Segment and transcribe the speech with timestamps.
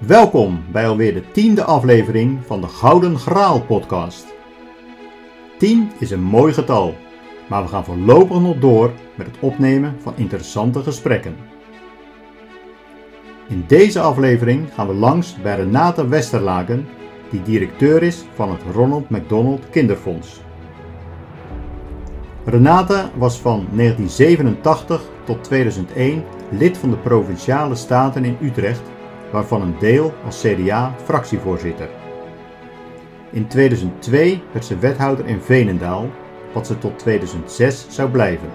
[0.00, 4.26] Welkom bij alweer de tiende aflevering van de Gouden Graal podcast.
[5.58, 6.94] 10 is een mooi getal,
[7.48, 11.36] maar we gaan voorlopig nog door met het opnemen van interessante gesprekken.
[13.48, 16.86] In deze aflevering gaan we langs bij Renate Westerlaken,
[17.30, 20.40] die directeur is van het Ronald McDonald Kinderfonds.
[22.44, 28.82] Renate was van 1987 tot 2001 lid van de Provinciale Staten in Utrecht,
[29.32, 31.88] waarvan een deel als CDA-fractievoorzitter.
[33.30, 36.08] In 2002 werd ze wethouder in Veenendaal,
[36.52, 38.48] wat ze tot 2006 zou blijven.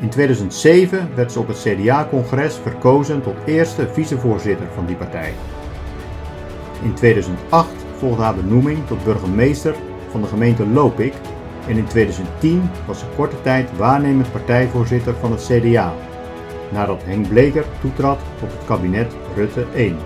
[0.00, 5.32] In 2007 werd ze op het CDA-congres verkozen tot eerste vicevoorzitter van die partij.
[6.82, 9.74] In 2008 volgde haar benoeming tot burgemeester
[10.10, 11.14] van de gemeente Lopik
[11.68, 15.94] en in 2010 was ze korte tijd waarnemend partijvoorzitter van het CDA,
[16.72, 19.96] nadat Henk Bleker toetrad op het kabinet Rutte 1.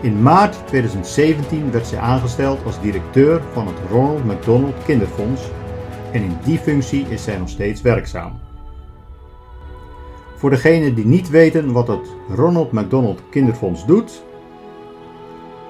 [0.00, 5.42] In maart 2017 werd ze aangesteld als directeur van het Ronald McDonald Kinderfonds
[6.12, 8.40] en in die functie is zij nog steeds werkzaam.
[10.36, 14.22] Voor degenen die niet weten wat het Ronald McDonald Kinderfonds doet,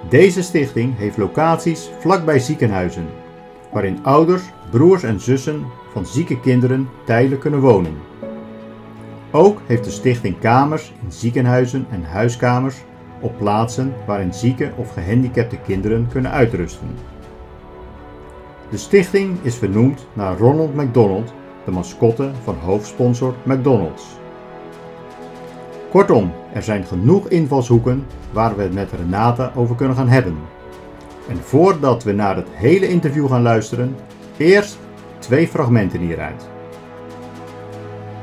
[0.08, 3.06] deze stichting heeft locaties vlakbij ziekenhuizen,
[3.72, 7.97] waarin ouders, broers en zussen van zieke kinderen tijdelijk kunnen wonen.
[9.31, 12.77] Ook heeft de stichting kamers in ziekenhuizen en huiskamers
[13.21, 16.89] op plaatsen waarin zieke of gehandicapte kinderen kunnen uitrusten.
[18.71, 21.33] De stichting is vernoemd naar Ronald McDonald,
[21.65, 24.05] de mascotte van hoofdsponsor McDonald's.
[25.91, 30.37] Kortom, er zijn genoeg invalshoeken waar we het met Renata over kunnen gaan hebben.
[31.29, 33.97] En voordat we naar het hele interview gaan luisteren,
[34.37, 34.79] eerst
[35.19, 36.49] twee fragmenten hieruit.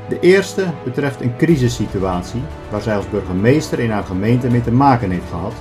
[0.08, 5.10] De eerste betreft een crisissituatie waar zij als burgemeester in haar gemeente mee te maken
[5.10, 5.52] heeft gehad.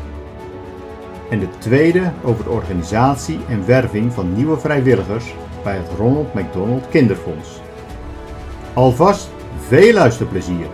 [1.29, 6.89] En de tweede over de organisatie en werving van nieuwe vrijwilligers bij het Ronald McDonald
[6.89, 7.59] Kinderfonds.
[8.73, 9.29] Alvast
[9.67, 10.67] veel luisterplezier!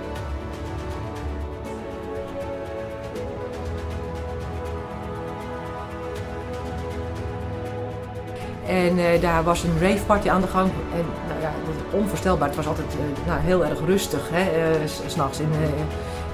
[8.68, 10.70] En uh, daar was een rave party aan de gang.
[10.96, 11.06] En
[11.42, 11.52] ja,
[11.92, 12.48] onvoorstelbaar.
[12.48, 14.30] Het was altijd uh, nou, heel erg rustig.
[14.32, 14.42] Hè?
[14.42, 15.50] Uh, S'nachts in,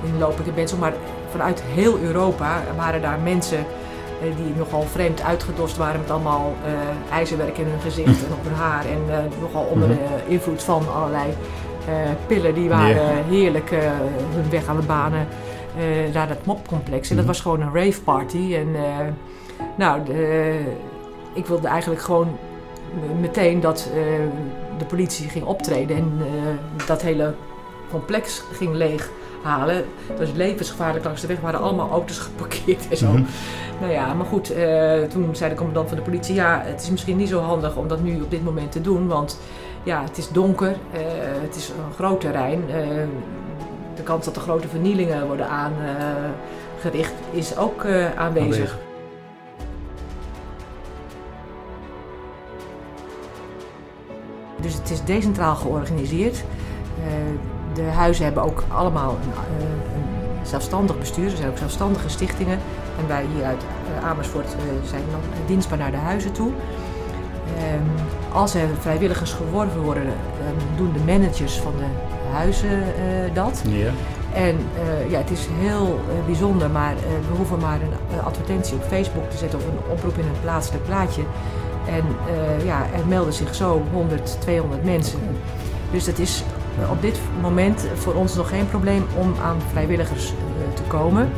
[0.03, 0.78] in Lopende Bensel.
[0.78, 0.94] Maar
[1.29, 3.66] vanuit heel Europa waren daar mensen
[4.22, 6.00] die nogal vreemd uitgedost waren.
[6.00, 6.53] Met allemaal
[7.12, 8.85] ijzerwerk in hun gezicht en op hun haar.
[8.85, 9.97] En nogal onder de
[10.28, 11.34] invloed van allerlei
[12.28, 12.53] pillen.
[12.53, 13.28] Die waren yeah.
[13.29, 13.69] heerlijk
[14.34, 15.28] hun weg aan het banen
[16.13, 17.09] naar dat mopcomplex.
[17.09, 18.56] En dat was gewoon een rave party.
[18.56, 18.75] En
[19.75, 20.03] nou...
[20.03, 20.59] De,
[21.34, 22.38] ik wilde eigenlijk gewoon
[23.19, 23.90] meteen dat
[24.78, 27.34] de politie ging optreden en uh, dat hele
[27.90, 29.86] complex ging leeghalen.
[30.08, 33.08] Het was levensgevaarlijk langs de weg, waren allemaal auto's geparkeerd en zo.
[33.08, 33.26] Mm -hmm.
[33.80, 36.90] Nou ja, maar goed, uh, toen zei de commandant van de politie: ja, het is
[36.90, 39.40] misschien niet zo handig om dat nu op dit moment te doen, want
[39.84, 40.76] ja, het is donker,
[41.42, 42.62] het is een groot terrein.
[43.96, 48.18] de kans dat er grote vernielingen worden aangericht is ook aanwezig.
[48.18, 48.78] aanwezig.
[54.67, 56.44] Dus het is decentraal georganiseerd.
[57.00, 57.05] Uh,
[57.73, 61.25] de huizen hebben ook allemaal een, uh, een, zelfstandig bestuur.
[61.31, 62.59] Er zijn ook zelfstandige stichtingen.
[63.00, 66.51] En wij hier uit uh, Amersfoort zijn dan dienstbaar naar de huizen toe.
[67.57, 70.03] Ehm, als er vrijwilligers geworven worden,
[70.75, 71.85] doen de managers van de
[72.31, 72.84] huizen
[73.34, 73.63] dat.
[73.67, 73.91] Ja.
[74.34, 74.55] En
[75.09, 76.95] ja, het is heel bijzonder, maar
[77.29, 80.85] we hoeven maar een advertentie op Facebook te zetten of een oproep in een plaatselijk
[80.85, 81.22] plaatje.
[81.88, 85.20] En uh, ja, er melden zich zo 100, 200 mensen.
[85.92, 86.44] Dus het is
[86.90, 91.30] op dit moment voor ons nog geen probleem om aan vrijwilligers uh, te komen.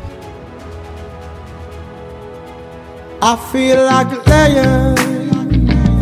[3.21, 4.97] I feel like a lion.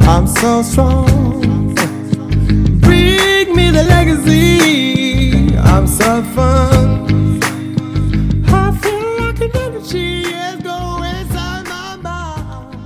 [0.07, 1.73] I'm so strong.
[2.79, 5.55] Bring me the legacy.
[5.57, 7.06] I'm so fun.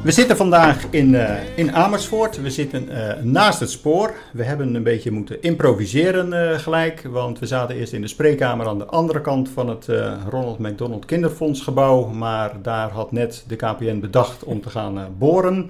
[0.04, 2.42] We zitten vandaag in, uh, in Amersfoort.
[2.42, 4.14] We zitten uh, naast het spoor.
[4.34, 7.02] We hebben een beetje moeten improviseren uh, gelijk.
[7.02, 9.88] Want we zaten eerst in de spreekkamer aan de andere kant van het
[10.30, 12.06] Ronald McDonald Kinderfonds gebouw.
[12.08, 15.70] Maar daar had net de KPN bedacht om te gaan boren.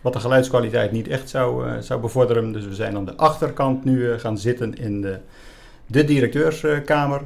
[0.00, 2.52] Wat de geluidskwaliteit niet echt zou, zou bevorderen.
[2.52, 5.18] Dus we zijn aan de achterkant nu gaan zitten in de,
[5.86, 7.20] de directeurskamer.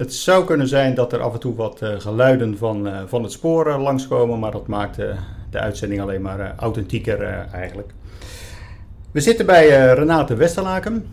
[0.00, 3.78] Het zou kunnen zijn dat er af en toe wat geluiden van, van het spoor
[3.78, 4.38] langskomen.
[4.38, 4.96] Maar dat maakt
[5.50, 7.92] de uitzending alleen maar authentieker eigenlijk.
[9.10, 11.06] We zitten bij Renate Westerlaken.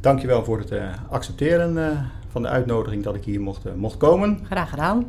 [0.00, 0.72] dankjewel voor het
[1.10, 1.98] accepteren
[2.30, 4.40] van de uitnodiging dat ik hier mocht, mocht komen.
[4.46, 5.06] Graag gedaan.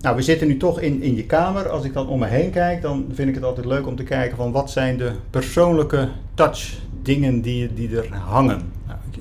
[0.00, 1.68] Nou, we zitten nu toch in, in je kamer.
[1.68, 4.02] Als ik dan om me heen kijk, dan vind ik het altijd leuk om te
[4.04, 8.72] kijken van wat zijn de persoonlijke touch dingen die, die er hangen.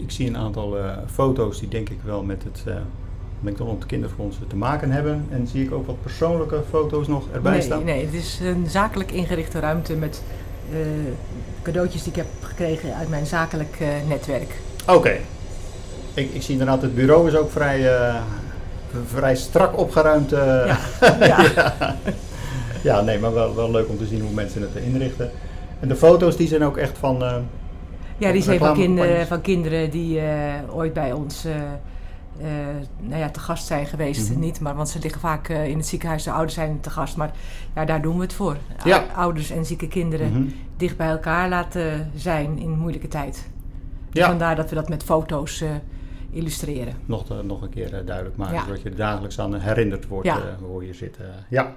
[0.03, 0.77] Ik, zie een aantal
[1.11, 2.63] foto's die denk ik wel met het
[3.43, 5.25] McDonald's Kinderfonds te maken hebben.
[5.29, 7.83] En zie ik ook wat persoonlijke foto's nog erbij nee, staan?
[7.83, 10.21] Nee, het is een zakelijk ingerichte ruimte met
[10.71, 10.77] uh,
[11.61, 14.59] cadeautjes die ik heb gekregen uit mijn zakelijk uh, netwerk.
[14.87, 15.17] Oké.
[16.13, 18.15] Ik, ik, zie inderdaad, het bureau is ook vrij, uh,
[19.05, 20.29] vrij strak opgeruimd.
[20.29, 20.65] Ja.
[21.19, 21.45] ja.
[21.55, 21.95] ja.
[22.83, 23.01] ja.
[23.01, 25.31] nee, maar wel, wel leuk om te zien hoe mensen het inrichten.
[25.79, 27.23] En de foto's die zijn ook echt van...
[28.27, 30.21] ja, die zijn van, kind, van kinderen die
[30.69, 31.45] ooit bij ons
[32.41, 32.47] uh,
[32.99, 34.29] nou ja, te gast zijn geweest.
[34.29, 34.39] Mhm.
[34.39, 36.23] Niet, maar, want ze liggen vaak uh, in het ziekenhuis.
[36.23, 37.17] De ouders zijn te gast.
[37.17, 37.31] Maar
[37.75, 38.57] ja, daar doen we het voor.
[38.83, 39.05] Ja.
[39.15, 40.53] Ouders en zieke kinderen mm -hmm.
[40.77, 43.49] dicht bij elkaar laten zijn in moeilijke tijd.
[44.11, 44.27] Ja.
[44.27, 45.69] Vandaar dat we dat met foto's uh,
[46.31, 46.93] illustreren.
[47.05, 48.55] Nog, nog een keer duidelijk maken.
[48.55, 48.65] Ja.
[48.65, 50.29] Zodat je dagelijks aan herinnerd wordt
[50.61, 51.17] hoe je zit.
[51.49, 51.75] ja.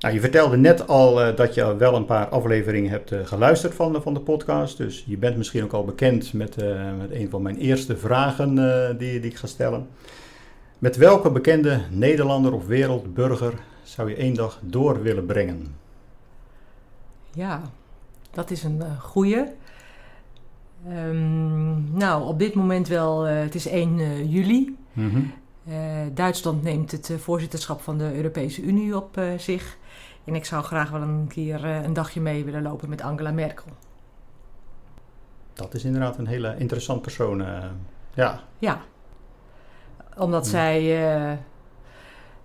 [0.00, 3.74] Nou, je vertelde net al uh, dat je wel een paar afleveringen hebt uh, geluisterd
[3.74, 4.76] van de, van de podcast.
[4.76, 8.54] Dus je bent misschien ook al bekend met, uh, met een van mijn eerste vragen
[8.98, 9.88] die, die ik ga stellen.
[10.78, 13.52] Met welke bekende Nederlander of wereldburger
[13.82, 15.74] zou je één dag door willen brengen?
[17.32, 17.62] Ja,
[18.30, 19.44] dat is een goeie.
[20.88, 24.76] Um, nou, op dit moment wel, het is 1 juli.
[24.92, 25.32] Mm -hmm.
[26.14, 29.78] Duitsland neemt het voorzitterschap van de Europese Unie op zich.
[30.24, 33.30] En ik zou graag wel een keer uh, een dagje mee willen lopen met Angela
[33.30, 33.70] Merkel.
[35.52, 37.40] Dat is inderdaad een hele interessant persoon.
[37.40, 37.64] Uh,
[38.14, 38.40] ja.
[38.58, 38.80] Ja.
[40.16, 40.50] Omdat ja.
[40.50, 41.36] zij uh,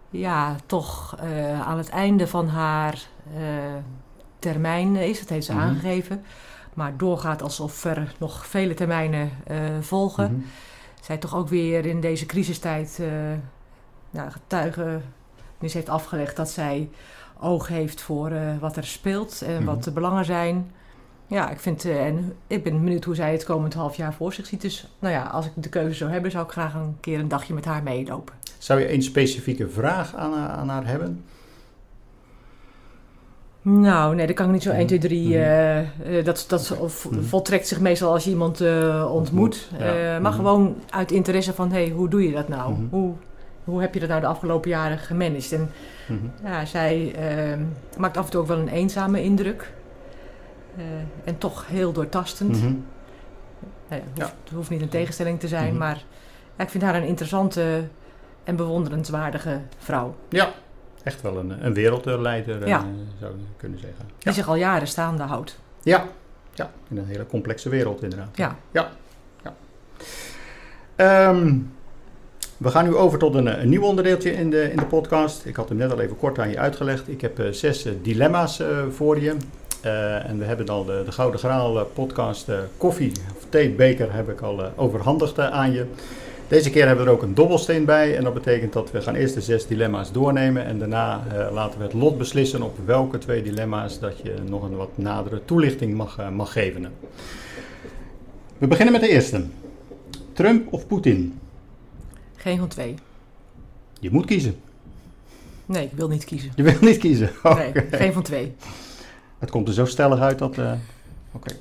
[0.10, 1.18] ja, toch
[1.64, 3.08] aan het einde van haar
[4.40, 5.20] termijn is.
[5.20, 5.68] Dat heeft ze mm -hmm.
[5.68, 6.24] aangegeven.
[6.74, 9.30] Maar doorgaat alsof er nog vele termijnen
[9.80, 10.32] volgen.
[10.32, 10.46] Mm -hmm.
[11.02, 13.02] Zij toch ook weer in deze crisistijd
[14.10, 15.04] nou, getuigen
[15.74, 16.90] heeft afgelegd dat zij
[17.40, 19.84] oog heeft voor uh, wat er speelt en wat mhm.
[19.84, 20.72] de belangen zijn.
[21.28, 24.34] Ja, ik, vind, uh, en ik ben benieuwd hoe zij het komend half jaar voor
[24.34, 24.62] zich ziet.
[24.62, 27.28] Dus nou ja, als ik de keuze zou hebben, zou ik graag een keer een
[27.28, 28.34] dagje met haar meelopen.
[28.58, 31.24] Zou je een specifieke vraag aan, aan haar hebben?
[33.62, 35.28] Nou, nee, dat kan ik niet zo 1, 2, 3.
[35.28, 37.22] Uh, dat dat of, mhm.
[37.22, 39.70] voltrekt zich meestal als je iemand uh, ontmoet.
[39.80, 40.20] Ja.
[40.20, 42.70] Maar mm gewoon uit interesse van, hey, hoe doe je dat nou?
[42.70, 42.88] Mm -hmm.
[42.90, 43.14] Hoe
[43.66, 45.52] hoe heb je dat nou de afgelopen jaren gemanaged?
[45.52, 45.70] En
[46.08, 46.32] mm-hmm.
[46.44, 47.16] ja, zij
[47.56, 47.66] uh,
[47.98, 49.74] maakt af en toe ook wel een eenzame indruk.
[50.78, 50.84] Uh,
[51.24, 52.56] en toch heel doortastend.
[52.56, 52.86] Mm-hmm.
[53.90, 55.78] Nou ja, hoeft, Het hoeft niet een tegenstelling te zijn, mm-hmm.
[55.78, 56.04] maar
[56.58, 57.88] ja, ik vind haar een interessante
[58.44, 60.16] en bewonderenswaardige vrouw.
[60.30, 60.54] Ja,
[61.04, 62.80] echt wel een, een wereldleider ja.
[62.80, 62.86] uh,
[63.20, 64.06] zou je kunnen zeggen.
[64.18, 65.60] Die zich al jaren staande houdt.
[65.84, 66.06] Ja.
[66.54, 68.38] ja, in een hele complexe wereld inderdaad.
[68.38, 68.56] Ja.
[68.72, 68.90] ja.
[69.44, 69.54] ja.
[71.30, 71.75] Um,
[72.58, 75.46] we gaan nu over tot een, een, nieuw onderdeeltje in de, in de podcast.
[75.46, 77.08] Ik had hem net al even kort aan je uitgelegd.
[77.08, 78.62] Ik heb uh, zes uh, dilemma's
[78.92, 79.36] voor je.
[80.28, 84.62] en we hebben al de, de Gouden Graal podcast koffie of theebeker heb ik al
[84.76, 85.86] overhandigd aan je.
[86.48, 88.18] Deze keer hebben we er ook een dobbelsteen bij.
[88.18, 90.66] En dat betekent dat we gaan eerst de zes dilemma's doornemen.
[90.66, 94.76] En daarna laten we het lot beslissen op welke twee dilemma's dat je nog een
[94.76, 96.92] wat nadere toelichting mag, mag geven.
[98.58, 99.44] We beginnen met de eerste.
[100.34, 101.40] Trump of Poetin?
[102.46, 102.96] Geen van twee.
[104.00, 104.56] Je moet kiezen.
[105.66, 106.52] Nee, ik wil niet kiezen.
[106.56, 107.30] Je wil niet kiezen?
[107.44, 108.56] Nee, geen van twee.
[109.40, 110.58] Het komt er zo stellig uit dat...
[110.58, 110.72] Uh,
[111.32, 111.56] Oké.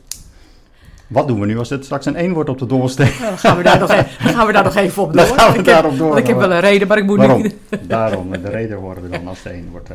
[1.06, 3.12] Wat doen we nu als het straks een één wordt op de dobbelsteen?
[3.20, 5.26] Nou, dan, gaan we daar nog even, gaan we daar nog even op door.
[5.26, 6.18] Dan gaan we ik daarop heb, door.
[6.18, 7.42] Ik heb wel een reden, maar ik moet Waarom?
[7.42, 7.54] niet...
[7.88, 9.90] Daarom, de reden horen we dan als het één wordt.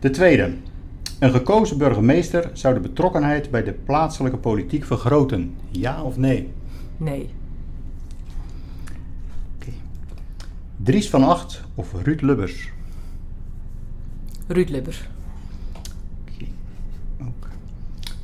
[0.00, 0.52] De tweede.
[1.18, 5.56] Een gekozen burgemeester zou de betrokkenheid bij de plaatselijke politiek vergroten.
[5.70, 6.52] Ja of nee?
[6.96, 7.30] Nee.
[10.82, 12.68] Dries van Acht of Ruud Lubbers?
[14.46, 15.08] Ruud Lubbers.
[16.30, 16.48] Okay.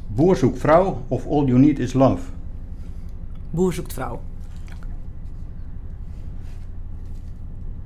[0.06, 2.22] Boer zoekt vrouw of All You Need Is Love?
[3.50, 4.20] Boer zoekt vrouw.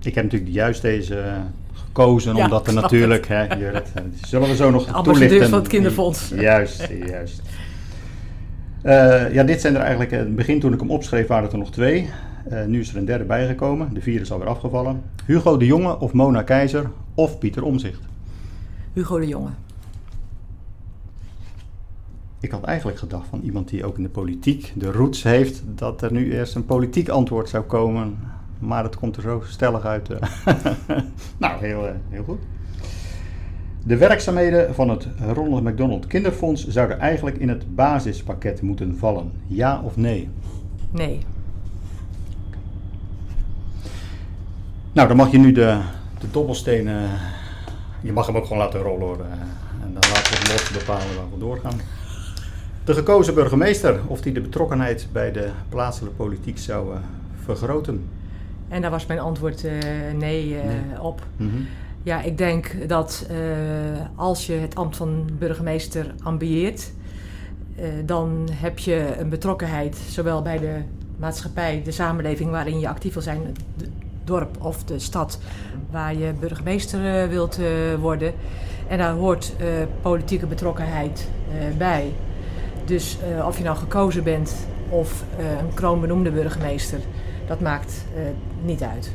[0.02, 1.40] Ik heb natuurlijk juist deze eh,
[1.72, 5.48] gekozen, ja, omdat er natuurlijk, hè, Jurrit, eh, zullen we zo nog de toelichten.
[5.48, 6.28] van het kinderfonds.
[6.34, 7.42] Juist, juist.
[8.82, 11.52] Uh, ja, dit zijn er eigenlijk, in het begin toen ik hem opschreef waren het
[11.52, 12.10] er nog twee.
[12.52, 13.94] Uh, nu is er een derde bijgekomen.
[13.94, 15.02] De vierde is alweer afgevallen.
[15.26, 18.00] Hugo de Jonge of Mona Keizer of Pieter Omzicht?
[18.92, 19.50] Hugo de Jonge.
[22.40, 26.02] Ik had eigenlijk gedacht van iemand die ook in de politiek de roots heeft, dat
[26.02, 28.18] er nu eerst een politiek antwoord zou komen.
[28.58, 30.10] Maar het komt er zo stellig uit.
[30.10, 30.28] Eh.
[31.38, 32.38] nou, heel, eh, heel goed.
[33.84, 39.32] De werkzaamheden van het Ronald McDonald Kinderfonds zouden eigenlijk in het basispakket moeten vallen.
[39.46, 40.28] Ja of nee?
[40.90, 41.20] Nee.
[44.92, 45.80] Nou, dan mag je nu de,
[46.18, 47.11] de dobbelstenen.
[48.00, 49.21] Je mag hem ook gewoon laten rollen hoor.
[49.83, 51.80] En dan laten we het lot bepalen waar we doorgaan.
[52.85, 56.99] De gekozen burgemeester, of die de betrokkenheid bij de plaatselijke politiek zou uh,
[57.45, 58.09] vergroten?
[58.68, 59.73] En daar was mijn antwoord uh,
[60.16, 61.23] nee, uh, nee, op.
[61.37, 61.57] Mhm.
[62.02, 63.26] Ja, ik denk dat
[64.14, 66.92] als je het ambt van burgemeester ambieert,
[68.04, 70.75] dan heb je een betrokkenheid zowel bij de
[71.16, 73.40] maatschappij, de samenleving waarin je actief wil zijn,
[74.28, 75.38] dorp of de stad
[75.90, 77.58] waar je burgemeester wilt
[78.00, 78.32] worden.
[78.88, 79.52] En daar hoort
[80.00, 81.28] politieke betrokkenheid
[81.78, 82.12] bij.
[82.85, 86.99] Dus of je nou gekozen bent of een kroonbenoemde burgemeester,
[87.47, 88.04] dat maakt
[88.62, 89.12] niet uit.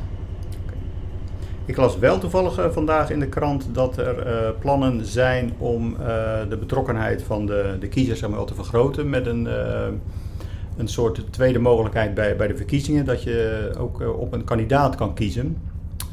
[1.66, 5.96] Ik las wel toevallig vandaag in de krant dat er plannen zijn om
[6.50, 9.48] de betrokkenheid van de, de kiezers wel te vergroten met een,
[10.78, 15.14] een soort tweede mogelijkheid bij, bij de verkiezingen, dat je ook op een kandidaat kan
[15.14, 15.58] kiezen.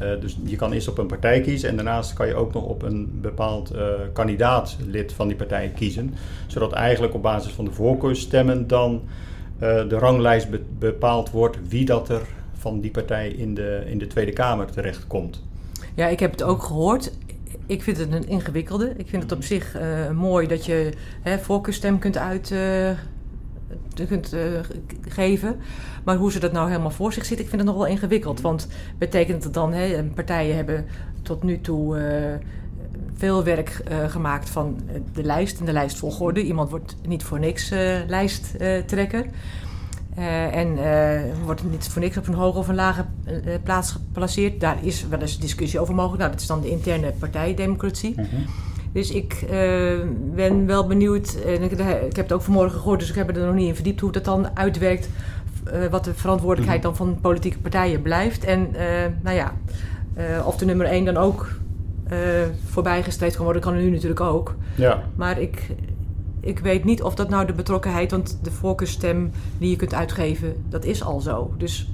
[0.02, 2.64] Uh, dus je kan eerst op een partij kiezen en daarnaast kan je ook nog
[2.64, 3.80] op een bepaald uh,
[4.12, 6.14] kandidaatlid van die partij kiezen.
[6.46, 9.02] Zodat eigenlijk op basis van de voorkeursstemmen dan
[9.54, 12.20] uh, de ranglijst be bepaald wordt wie dat er
[12.52, 15.42] van die partij in de, in de Tweede Kamer terechtkomt.
[15.94, 17.12] Ja, ik heb het ook gehoord.
[17.66, 18.92] Ik vind het een ingewikkelde.
[18.96, 19.78] Ik vind het op zich
[20.14, 22.54] mooi dat je hè, voorkeurstem kunt uit
[24.06, 24.40] kunt uh,
[25.08, 25.56] geven.
[26.04, 28.40] Maar hoe ze dat nou helemaal voor zich zitten, ik vind het nog wel ingewikkeld.
[28.40, 30.86] Want betekent het dan, hè, partijen hebben
[31.22, 32.46] tot nu toe uh,
[33.14, 34.80] veel werk uh, gemaakt van
[35.12, 36.42] de lijst en de lijstvolgorde.
[36.42, 37.68] Iemand wordt niet voor niks
[38.06, 39.26] lijsttrekker.
[40.52, 40.78] en
[41.44, 43.04] wordt niet voor niks op een hoge of een lage
[43.62, 44.60] plaats geplaceerd.
[44.60, 46.18] Daar is wel eens discussie over mogelijk.
[46.18, 48.14] Nou, dat is dan de interne partijdemocratie.
[48.16, 48.69] Mm -hmm.
[48.92, 49.50] Dus ik uh,
[50.34, 51.38] ben wel benieuwd.
[51.46, 53.74] En ik, ik, heb het ook vanmorgen gehoord, dus ik heb er nog niet in
[53.74, 55.08] verdiept hoe dat dan uitwerkt.
[55.72, 58.44] Uh, wat de verantwoordelijkheid dan van politieke partijen blijft.
[58.44, 58.80] En uh,
[59.22, 59.54] nou ja,
[60.44, 61.48] of de nummer 1 dan ook
[62.64, 64.54] voorbijgestreefd kan worden, kan er nu natuurlijk ook.
[64.74, 65.02] Ja.
[65.14, 65.66] Maar ik,
[66.40, 70.54] ik weet niet of dat nou de betrokkenheid, want de voorkeurstem die je kunt uitgeven,
[70.68, 71.54] dat is al zo.
[71.58, 71.90] Dus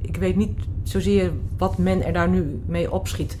[0.00, 3.36] ik weet niet zozeer wat men er daar nu mee opschiet.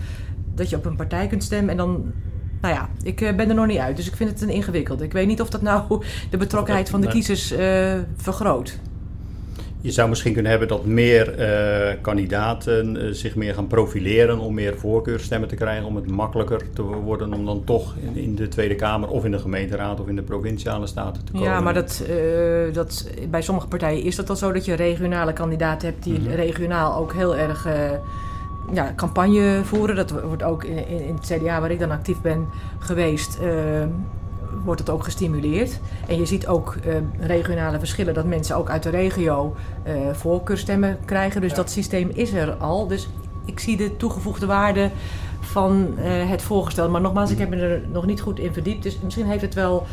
[0.54, 2.12] Dat je op een partij kunt stemmen en dan
[2.60, 3.96] nou ja, ik eh, ben er nog niet uit.
[3.96, 5.02] Dus ik vind het een ingewikkeld.
[5.02, 7.58] Ik weet niet of dat nou de betrokkenheid van de kiezers uh,
[8.16, 8.78] vergroot.
[9.80, 14.54] Je zou misschien kunnen hebben dat meer uh, kandidaten uh, zich meer gaan profileren om
[14.54, 18.48] meer voorkeurstemmen te krijgen, om het makkelijker te worden om dan toch in, in, de
[18.48, 21.48] Tweede Kamer of in de gemeenteraad of in de provinciale staten te komen.
[21.48, 25.32] Ja, maar dat, uh, dat, bij sommige partijen is dat al zo dat je regionale
[25.32, 26.34] kandidaten hebt die mm -hmm.
[26.34, 27.66] regionaal ook heel erg
[28.72, 29.96] ja, campagne voeren.
[29.96, 32.46] Dat wordt ook in, in, het CDA, waar ik dan actief ben
[32.78, 33.50] geweest, uh,
[34.64, 35.80] wordt het ook gestimuleerd.
[36.08, 36.94] En je ziet ook uh,
[37.26, 39.54] regionale verschillen, dat mensen ook uit de regio
[39.86, 41.40] uh, voorkeurstemmen krijgen.
[41.40, 41.56] Dus ja.
[41.56, 42.86] dat systeem is er al.
[42.86, 43.08] Dus
[43.44, 44.90] ik zie de toegevoegde waarde
[45.40, 46.90] van het voorgesteld.
[46.90, 48.82] Maar nogmaals, ik heb me er nog niet goed in verdiept.
[48.82, 49.86] Dus misschien heeft het wel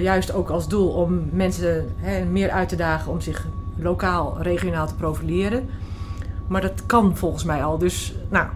[0.00, 4.86] juist ook als doel om mensen hè, meer uit te dagen om zich lokaal, regionaal
[4.86, 5.68] te profileren.
[6.46, 7.78] Maar dat kan volgens mij al.
[7.78, 8.46] Dus, nou.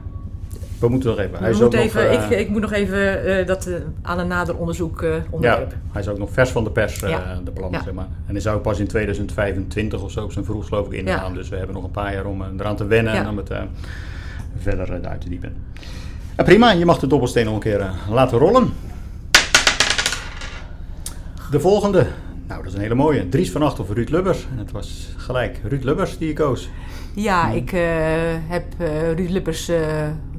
[0.78, 1.38] We moeten nog even.
[1.38, 4.18] Hij is ook even nog, uh, ik, ik, moet nog even uh, dat uh, aan
[4.18, 5.76] een nader onderzoek onderwerpen.
[5.84, 7.40] Ja, hij is ook nog vers van de pers, ja.
[7.44, 7.84] de plannen, ja.
[7.84, 8.08] zeg maar.
[8.26, 11.34] En hij zou pas in 2025 of zo op zijn vroeg geloof ik ingaan.
[11.34, 13.50] Dus we hebben nog een paar jaar om eraan te wennen en om het
[14.58, 15.56] verder uit te diepen.
[16.36, 18.72] prima, je mag de dobbelsteen nog een keer laten rollen.
[21.50, 22.06] De volgende.
[22.46, 23.28] Nou, dat is een hele mooie.
[23.28, 24.46] Dries van Acht of Ruud Lubbers.
[24.52, 26.68] En het was gelijk Ruud Lubbers die je koos.
[27.14, 27.80] Ja, ik uh,
[28.46, 29.78] heb uh, Ruud Lubbers uh,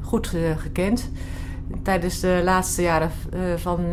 [0.02, 1.12] goed gekend.
[1.84, 3.12] Tijdens de laatste jaren
[3.56, 3.92] van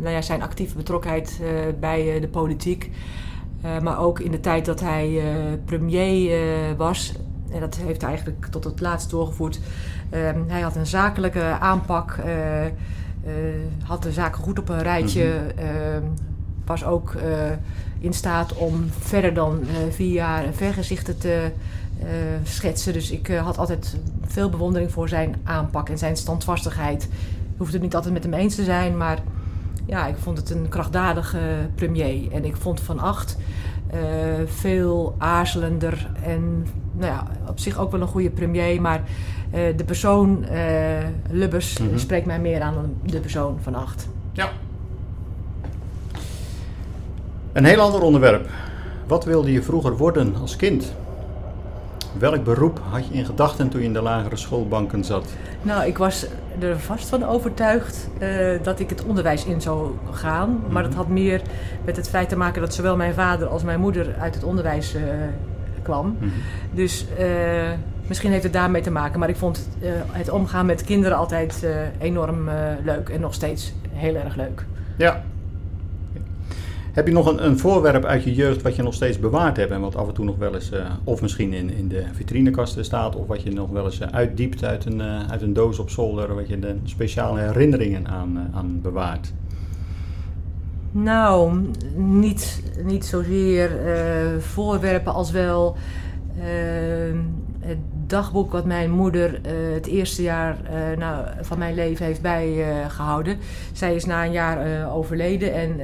[0.00, 1.40] nou ja, zijn actieve betrokkenheid
[1.80, 2.90] bij de politiek.
[3.82, 5.22] maar ook in de tijd dat hij
[5.64, 6.40] premier
[6.76, 7.14] was.
[7.52, 9.60] En dat heeft hij eigenlijk tot het laatst doorgevoerd.
[10.10, 12.18] Ehm, hij had een zakelijke aanpak.
[13.84, 15.24] had de zaken goed op een rijtje.
[15.24, 16.14] Mm -hmm.
[16.64, 17.14] was ook
[17.98, 21.50] in staat om verder dan vier jaar vergezichten te
[22.42, 22.92] schetsen.
[22.92, 23.96] Dus ik uh, had altijd
[24.26, 27.02] veel bewondering voor zijn aanpak en zijn standvastigheid.
[27.02, 29.18] Ik hoefde het niet altijd met hem eens te zijn, maar
[29.86, 31.38] ja, ik vond het een krachtdadige
[31.74, 32.32] premier.
[32.32, 33.36] En ik vond Van Acht
[33.94, 34.00] uh,
[34.46, 38.80] veel aarzelender en nou ja, op zich ook wel een goede premier.
[38.80, 39.02] Maar
[39.76, 40.46] de persoon
[41.30, 41.98] Lubbers mm -hmm.
[41.98, 44.08] spreekt mij meer aan dan de persoon Van Acht.
[44.32, 44.48] Ja.
[47.52, 48.48] Een heel ander onderwerp.
[49.06, 50.94] Wat wilde je vroeger worden als kind?
[52.18, 55.32] Welk beroep had je in gedachten toen je in de lagere schoolbanken zat?
[55.62, 56.26] Nou, ik was
[56.58, 60.62] er vast van overtuigd uh, dat ik het onderwijs in zou gaan.
[60.70, 61.42] Maar dat had meer
[61.84, 64.94] met het feit te maken dat zowel mijn vader als mijn moeder uit het onderwijs
[64.94, 65.02] uh,
[65.82, 66.16] kwam.
[66.70, 67.06] Dus
[68.06, 69.18] misschien heeft het daarmee te maken.
[69.18, 69.68] Maar ik vond
[70.10, 71.66] het omgaan met kinderen altijd
[71.98, 72.48] enorm
[72.84, 74.64] leuk en nog steeds heel erg leuk.
[74.96, 75.22] Ja,
[76.94, 79.70] heb je nog een, een, voorwerp uit je jeugd wat je nog steeds bewaard hebt
[79.70, 82.84] en wat af en toe nog wel eens, uh, of misschien in, in de vitrinekasten
[82.84, 85.78] staat, of wat je nog wel eens uh, uitdiept uit een, uh, uit een doos
[85.78, 89.32] op zolder, wat je de speciale herinneringen aan, aan bewaart?
[90.90, 91.60] Nou,
[91.96, 93.70] niet, niet zozeer
[94.38, 95.76] voorwerpen als wel
[97.60, 99.40] het dagboek wat mijn moeder
[99.72, 100.56] het eerste jaar
[100.98, 103.38] nou, van mijn leven heeft bijgehouden.
[103.72, 105.80] Zij is na een jaar overleden en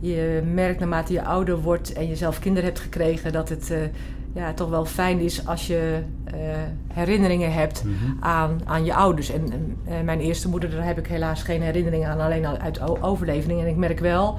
[0.00, 3.78] je merkt naarmate je ouder wordt en je zelf kinderen hebt gekregen, dat het uh,
[4.32, 6.02] ja, toch wel fijn is als je
[6.34, 6.40] uh,
[6.92, 8.16] herinneringen hebt mm -hmm.
[8.20, 9.30] aan, aan je ouders.
[9.30, 9.44] En
[9.88, 13.60] uh, mijn eerste moeder, daar heb ik helaas geen herinneringen aan, alleen uit overlevering.
[13.60, 14.38] En ik merk wel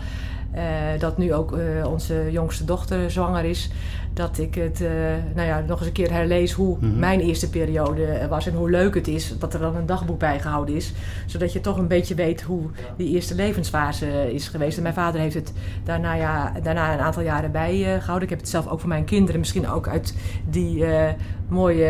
[1.00, 3.70] dat nu ook onze jongste dochter zwanger is,
[4.18, 4.90] dat ik het uh,
[5.36, 7.00] nou ja, nog eens een keer herlees hoe mm -hmm.
[7.00, 10.76] mijn eerste periode was en hoe leuk het is dat er dan een dagboek bijgehouden
[10.76, 10.94] is.
[11.26, 12.62] Zodat je toch een beetje weet hoe
[12.96, 14.78] die eerste levensfase is geweest.
[14.78, 18.16] En mijn vader heeft het daarna, ja, daarna een aantal jaren bijgehouden.
[18.16, 20.16] Uh, ik heb het zelf ook voor mijn kinderen, misschien ook uit
[20.50, 21.10] die uh,
[21.48, 21.86] mooie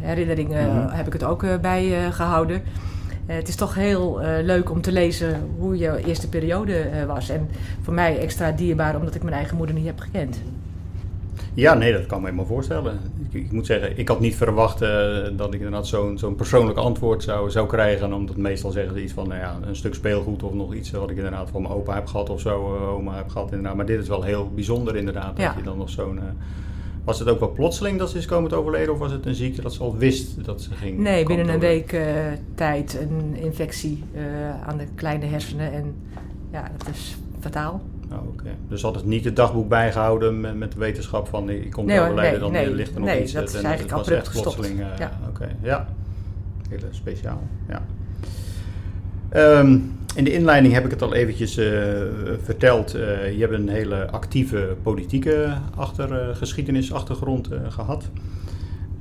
[0.00, 0.88] herinneringen, mm -hmm.
[0.90, 2.62] heb ik het ook bijgehouden.
[3.26, 7.28] het is toch heel leuk om te lezen hoe je eerste periode was.
[7.28, 7.48] En
[7.82, 10.40] voor mij extra dierbaar omdat ik mijn eigen moeder niet heb gekend.
[11.54, 13.00] Ja, nee, dat kan me helemaal voorstellen.
[13.30, 14.88] Ik, ik moet zeggen, ik had niet verwacht uh,
[15.36, 18.12] dat ik inderdaad zo'n zo'n persoonlijk antwoord zou, zou krijgen.
[18.12, 21.10] Omdat meestal zeggen ze iets van nou ja, een stuk speelgoed of nog iets wat
[21.10, 23.50] ik inderdaad van mijn opa heb gehad of zo, uh, oma heb gehad.
[23.50, 23.76] Inderdaad.
[23.76, 25.46] Maar dit is wel heel bijzonder inderdaad, ja.
[25.46, 26.16] dat je dan nog zo'n...
[26.16, 26.22] Uh,
[27.04, 29.34] was het ook wel plotseling dat ze is komen te overleden of was het een
[29.34, 30.98] ziekte dat ze al wist dat ze ging?
[30.98, 31.96] Nee, binnen een week
[32.54, 34.04] tijd een infectie
[34.66, 35.94] aan de kleine hersenen en
[36.52, 37.82] ja, dat is fataal.
[38.12, 38.52] Oh, okay.
[38.68, 42.00] Dus had het niet het dagboek bijgehouden met, met de wetenschap van ik kom nee,
[42.00, 43.32] overlijden, dan nee, ligt er nog nee, iets.
[43.32, 44.80] dat is en, eigenlijk het was echt plotseling.
[44.80, 45.18] Uh, ja.
[45.28, 45.56] Oké, okay.
[45.62, 45.88] ja.
[46.68, 47.82] Heel speciaal, ja.
[49.58, 51.66] Um, in de inleiding heb ik het al eventjes uh,
[52.42, 52.94] verteld.
[52.94, 58.08] Uh, je hebt een hele actieve politieke achter, geschiedenisachtergrond gehad.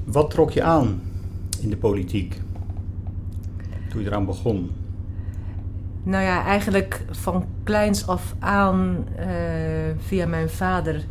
[0.04, 1.02] Wat trok je aan
[1.62, 2.42] in de politiek
[3.90, 4.72] toen je eraan begon?
[6.04, 9.26] Nou ja, eigenlijk van kleins af aan uh,
[9.98, 11.06] via mijn vader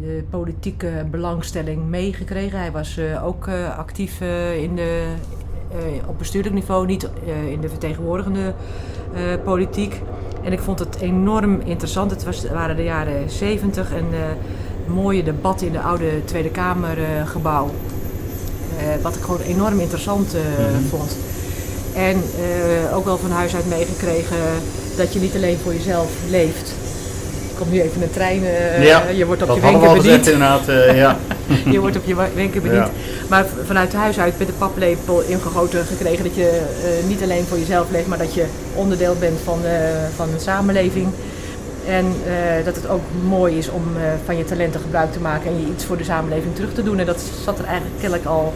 [0.00, 2.58] de politieke belangstelling meegekregen.
[2.58, 4.20] Hij was uh, ook uh, actief
[4.56, 5.04] in de,
[6.06, 7.08] op bestuurlijk niveau, niet
[7.50, 8.54] in de vertegenwoordigende
[9.44, 10.00] politiek.
[10.42, 12.10] En ik vond het enorm interessant.
[12.10, 14.04] Het was, waren de jaren zeventig en
[14.86, 17.70] mooie debatten in de oude Tweede Kamergebouw.
[19.02, 20.82] wat ik gewoon enorm interessant mm-hmm.
[20.82, 21.16] vond.
[21.94, 24.36] En uh, ook wel van huis uit meegekregen
[24.96, 26.74] dat je niet alleen voor jezelf leeft.
[27.50, 30.26] Er komt nu even een trein, uh, ja, je wordt op je wenken bediend.
[30.26, 31.18] inderdaad, uh, ja.
[31.70, 32.86] je wordt op je wenken bediend.
[32.86, 32.90] Ja.
[33.28, 36.60] Maar vanuit huis uit met de paplepel ingegoten gekregen dat je
[37.06, 39.58] niet alleen voor jezelf leeft, maar dat je onderdeel bent van,
[40.16, 41.08] van een samenleving.
[41.88, 42.04] En
[42.64, 43.82] dat het ook mooi is om
[44.24, 46.98] van je talenten gebruik te maken en je iets voor de samenleving terug te doen.
[46.98, 48.52] En dat zat er eigenlijk kennelijk al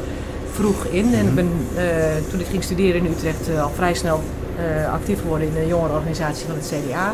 [0.59, 1.15] vroeg in.
[1.15, 1.83] En ik ben, uh,
[2.31, 4.21] toen ik ging studeren in Utrecht uh, al vrij snel
[4.59, 7.13] uh, actief geworden in de jongerenorganisatie van het CDA.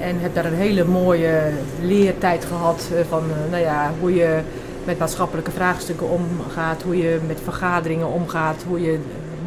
[0.00, 1.50] En heb daar een hele mooie
[1.82, 4.40] leertijd gehad van nou ja, hoe je
[4.84, 8.98] met maatschappelijke vraagstukken omgaat, hoe je met vergaderingen omgaat, hoe je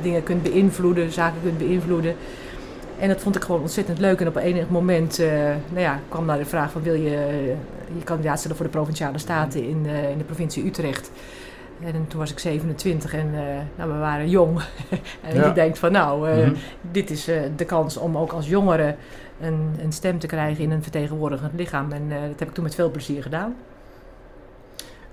[0.02, 2.16] dingen kunt beïnvloeden, zaken kunt beïnvloeden.
[3.00, 4.22] En dat vond ik gewoon ontzettend leuk.
[4.22, 5.18] En op enig moment
[5.70, 7.10] nou ja, kwam daar de vraag van wil je
[7.98, 11.12] je kandidaat stellen voor de Provinciale Staten in, in de provincie Utrecht.
[11.84, 13.40] En toen was ik 27 en uh,
[13.76, 14.62] nou, we waren jong.
[15.28, 15.48] en ja.
[15.48, 16.56] je denkt van nou, uh, mm -hmm.
[16.92, 18.96] dit is uh, de kans om ook als jongere
[19.42, 21.92] een, een, stem te krijgen in een vertegenwoordigend lichaam.
[21.92, 23.56] En dat heb ik toen met veel plezier gedaan.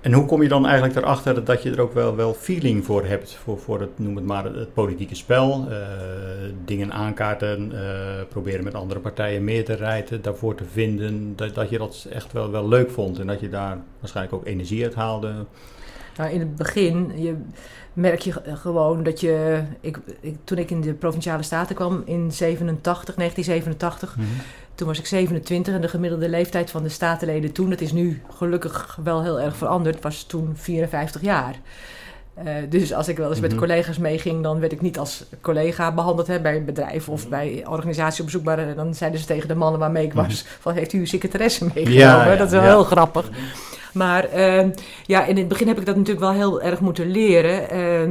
[0.01, 3.05] En hoe kom je dan eigenlijk erachter dat je er ook wel, wel feeling voor
[3.05, 3.33] hebt?
[3.33, 5.67] Voor, voor het, noem het maar, het politieke spel.
[6.65, 7.73] dingen aankaarten,
[8.29, 11.33] proberen met andere partijen meer te rijden, daarvoor te vinden.
[11.35, 14.45] Dat, dat je dat echt wel, wel leuk vond en dat je daar waarschijnlijk ook
[14.45, 15.33] energie uit haalde.
[16.17, 17.35] Nou, in het begin je,
[17.93, 19.63] merk je gewoon dat je.
[19.81, 24.33] Ik, ik, toen ik in de provinciale staten kwam in 87, 1987, mm -hmm.
[24.75, 28.21] toen was ik 27 en de gemiddelde leeftijd van de statenleden toen, dat is nu
[28.29, 31.55] gelukkig wel heel erg veranderd, was toen 54 jaar.
[32.45, 33.53] Uh, dus als ik wel eens mm -hmm.
[33.53, 33.67] met mhm.
[33.67, 37.63] collega's meeging, dan werd ik niet als collega behandeld hè, bij een bedrijf of bij
[37.67, 38.43] organisatie op bezoek.
[38.43, 40.57] Maar dan zeiden ze tegen de mannen waarmee ik was: mm -hmm.
[40.59, 42.25] van, Heeft u uw secretaresse meegenomen?
[42.25, 42.67] Ja, ja, dat is wel ja.
[42.67, 43.29] heel grappig.
[43.97, 44.65] Maar uh,
[45.05, 47.73] ja, in het begin heb ik dat natuurlijk wel heel erg moeten leren.
[47.73, 48.01] Uh,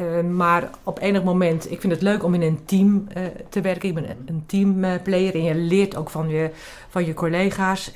[0.00, 3.60] uh, maar op enig moment, ik vind het leuk om in een team eh, te
[3.60, 3.88] werken.
[3.88, 6.50] Ik ben een teamplayer en je leert ook van je,
[6.88, 7.92] van je collega's.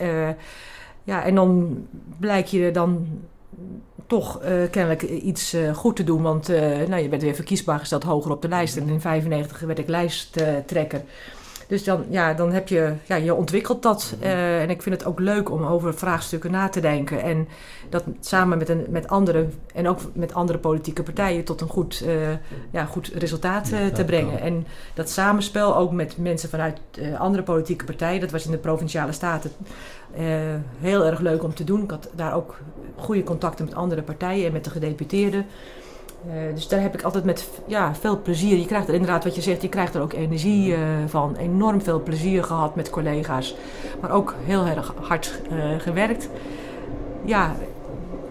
[1.05, 1.79] Ja, en dan
[2.19, 3.07] blijk je dan
[4.07, 6.23] toch uh, kennelijk iets goed te doen.
[6.23, 6.49] Want
[6.89, 8.77] nou, je bent weer verkiesbaar gesteld hoger op de lijst.
[8.77, 11.03] En in 1995 werd ik lijsttrekker.
[11.67, 14.15] Dus dan, ja, dan heb je, ja, je ontwikkelt dat.
[14.23, 17.23] Uh, en ik vind het ook leuk om over vraagstukken na te denken.
[17.23, 17.49] En
[17.89, 22.03] dat samen met, een, met anderen en ook met andere politieke partijen tot een goed,
[22.07, 22.13] uh,
[22.71, 24.41] ja, goed resultaat uh, te brengen.
[24.41, 26.79] En dat samenspel ook met mensen vanuit
[27.19, 29.51] andere politieke partijen, dat was in de provinciale staten
[30.81, 31.83] heel erg leuk om te doen.
[31.83, 32.59] Ik had daar ook
[32.97, 35.47] goede contacten met andere partijen en met de gedeputeerden.
[36.27, 38.59] Uh, dus daar heb ik altijd met ja, veel plezier.
[38.59, 41.37] Je krijgt er inderdaad, wat je zegt, je krijgt er ook energie uh, van.
[41.37, 43.55] Enorm veel plezier gehad met collega's.
[44.01, 46.29] Maar ook heel erg hard uh, gewerkt.
[47.25, 47.55] Ja,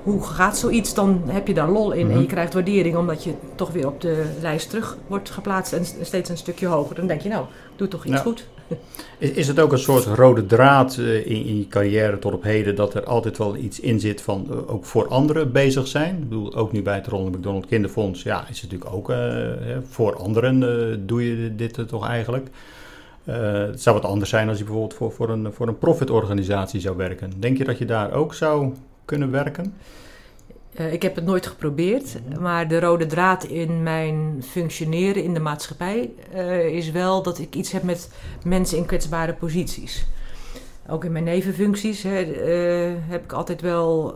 [0.04, 0.94] hoe gaat zoiets?
[0.94, 1.98] Dan heb je daar lol in.
[2.00, 2.12] Mm -hmm.
[2.12, 2.34] En je Mhm.
[2.34, 5.74] krijgt waardering omdat je toch weer op de lijst terug wordt geplaatst.
[5.74, 6.96] En steeds een stukje hoger.
[6.96, 8.22] Dan denk je, nou, doe toch iets Ja.
[8.22, 8.48] goed.
[9.18, 12.76] Is, het ook een soort rode draad eh, in, in je carrière tot op heden
[12.76, 16.16] dat er altijd wel iets in zit van eh, ook voor anderen bezig zijn?
[16.16, 19.78] Ik bedoel, ook nu bij het Ronald McDonald Kinderfonds, ja, is het natuurlijk ook eh,
[19.90, 22.48] voor anderen doe je dit toch eigenlijk.
[23.24, 26.98] Het zou wat anders zijn als je bijvoorbeeld voor, voor een, voor een profitorganisatie zou
[26.98, 27.32] werken.
[27.40, 28.74] Denk je dat je daar ook zou
[29.06, 29.74] kunnen werken?
[30.80, 35.40] Uh, ik heb het nooit geprobeerd, maar de rode draad in mijn functioneren in de
[35.40, 38.10] maatschappij uh, is wel dat ik iets heb met
[38.44, 40.06] mensen in kwetsbare posities.
[40.88, 44.16] Ook in mijn nevenfuncties hè, uh, heb ik altijd wel.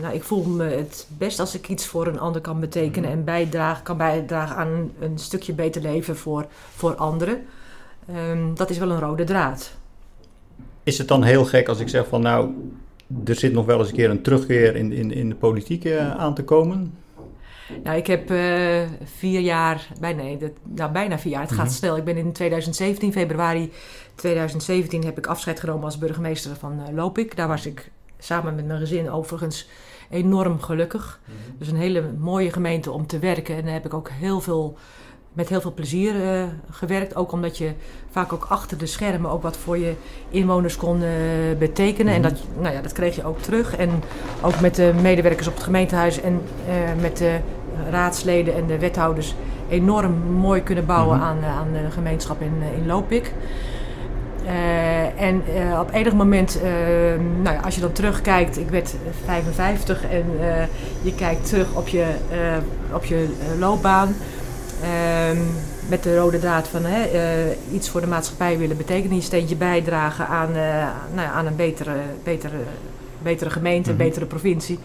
[0.00, 3.24] nou, ik voel me het best als ik iets voor een ander kan betekenen en
[3.24, 7.46] bijdragen, kan bijdragen aan een, een stukje beter leven voor, voor anderen.
[8.30, 9.72] Um, dat is wel een rode draad.
[10.82, 12.50] Is het dan heel gek als ik zeg van nou,
[13.24, 16.16] er zit nog wel eens een keer een terugkeer in, in, in de politiek uh,
[16.16, 16.94] aan te komen?
[17.82, 21.58] Nou, ik heb uh, vier jaar, bijna, nee, dat, nou, bijna vier jaar, het gaat
[21.58, 21.76] mm -hmm.
[21.76, 21.96] snel.
[21.96, 23.72] Ik ben in 2017, februari
[24.14, 27.36] 2017, heb ik afscheid genomen als burgemeester van uh, Lopik.
[27.36, 29.68] Daar was ik samen met mijn gezin overigens
[30.10, 31.20] enorm gelukkig.
[31.24, 31.58] Mm -hmm.
[31.58, 33.56] Dus een hele mooie gemeente om te werken.
[33.56, 34.78] En daar heb ik ook heel veel
[35.36, 37.16] met heel veel plezier uh, gewerkt.
[37.16, 37.72] Ook omdat je
[38.10, 39.94] vaak ook achter de schermen ook wat voor je
[40.28, 41.08] inwoners kon uh,
[41.58, 42.12] betekenen.
[42.12, 42.24] Mm -hmm.
[42.24, 43.76] En dat, nou ja, dat kreeg je ook terug.
[43.76, 43.90] En
[44.42, 46.32] ook met de medewerkers op het gemeentehuis en
[46.68, 47.38] uh, met de
[47.90, 49.34] raadsleden en de wethouders
[49.68, 51.44] enorm mooi kunnen bouwen mm -hmm.
[51.44, 53.32] aan, aan de gemeenschap in, in Lopik.
[55.16, 55.42] En
[55.80, 56.60] op enig moment,
[57.42, 58.94] nou ja, als je dan terugkijkt, ik werd
[59.24, 60.24] 55 en
[61.02, 62.06] je kijkt terug op je,
[62.92, 64.14] op je loopbaan.
[65.30, 65.38] Um,
[65.88, 69.56] met de rode draad van hè, uh, iets voor de maatschappij willen betekenen, je steentje
[69.56, 70.56] bijdragen aan, uh,
[71.14, 72.56] nou ja, aan een betere, betere,
[73.22, 74.08] betere gemeente, een mm -hmm.
[74.08, 74.78] betere provincie.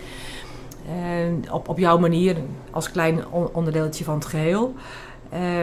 [0.85, 2.35] Uh, op, op jouw manier,
[2.71, 4.73] als klein on onderdeeltje van het geheel.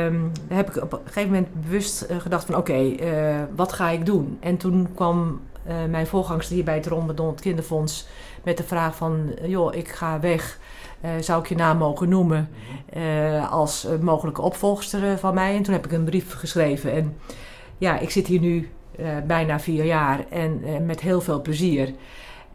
[0.04, 3.90] Um, heb ik op een gegeven moment bewust uh, gedacht van oké, okay, wat ga
[3.90, 4.38] ik doen?
[4.40, 5.40] En toen kwam
[5.88, 8.06] mijn voorgangster hier bij het Ron McDonald Kinderfonds
[8.42, 10.58] met de vraag van joh, ik ga weg.
[11.04, 12.48] Uh, zou ik je naam mogen noemen
[12.96, 15.56] uh, als uh, mogelijke opvolgster van mij.
[15.56, 16.92] En toen heb ik een brief geschreven.
[16.92, 17.16] En
[17.78, 18.68] ja, ik zit hier nu
[19.26, 21.92] bijna vier jaar en met heel veel plezier.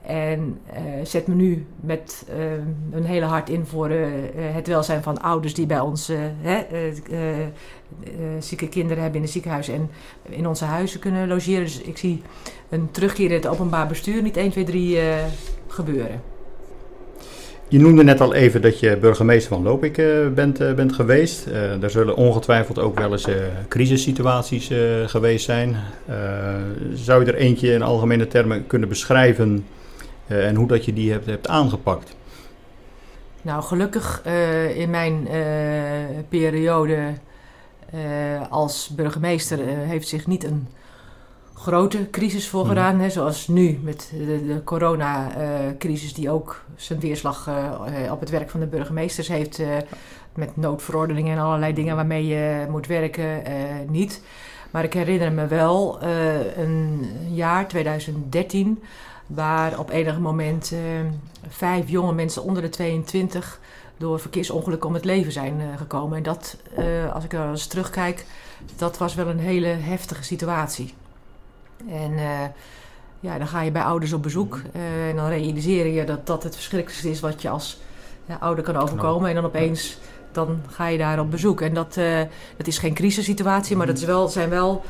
[0.02, 0.60] En
[1.04, 2.26] zet me nu met
[2.92, 3.90] een hele hart in voor
[4.36, 6.66] het welzijn van ouders die bij ons hè,
[8.40, 9.90] zieke kinderen hebben in het ziekenhuis en
[10.30, 11.64] in onze huizen kunnen logeren.
[11.64, 12.22] Dus ik zie
[12.70, 15.00] een terugkeer in het openbaar bestuur niet 1, 2, 3
[15.68, 16.33] gebeuren.
[17.74, 21.48] Je noemde net al even dat je burgemeester van Lopik uh, bent, uh, bent geweest.
[21.48, 23.28] Uh, er zullen ongetwijfeld ook wel eens
[23.68, 24.72] crisissituaties
[25.06, 25.76] geweest zijn.
[26.94, 29.66] zou je er eentje in algemene termen kunnen beschrijven
[30.28, 32.16] en hoe dat je die hebt, hebt aangepakt?
[33.42, 34.22] Nou, gelukkig
[34.76, 35.28] in mijn
[36.30, 37.14] periode
[38.50, 40.68] als burgemeester heeft zich niet een
[41.64, 43.00] grote crisis voor gedaan.
[43.00, 48.50] Hè, zoals nu met de, de coronacrisis, die ook zijn weerslag uh, op het werk
[48.50, 49.60] van de burgemeesters heeft.
[49.60, 49.68] Uh,
[50.34, 53.44] met noodverordeningen en allerlei dingen waarmee je moet werken,
[53.88, 54.22] niet.
[54.72, 56.02] Maar ik herinner me wel
[56.58, 58.84] een jaar, 2013,
[59.28, 60.74] waar op enig moment
[61.48, 63.60] vijf jonge mensen onder de 22
[63.98, 66.18] door verkeersongelukken om het leven zijn gekomen.
[66.18, 66.58] En dat,
[67.14, 68.26] als ik er eens terugkijk,
[68.76, 70.94] dat was wel een hele heftige situatie.
[71.88, 72.42] En uh,
[73.20, 76.44] ja, dan ga je bij ouders op bezoek uh, en dan realiseer je dat dat
[76.44, 77.82] het verschrikkelijkste is wat je als
[78.26, 79.30] ja, ouder kan overkomen.
[79.30, 79.98] En dan opeens
[80.32, 81.62] dan ga je daar op bezoek.
[81.62, 82.22] En dat, uh,
[82.58, 84.84] dat is geen crisissituatie, maar dat is wel, zijn wel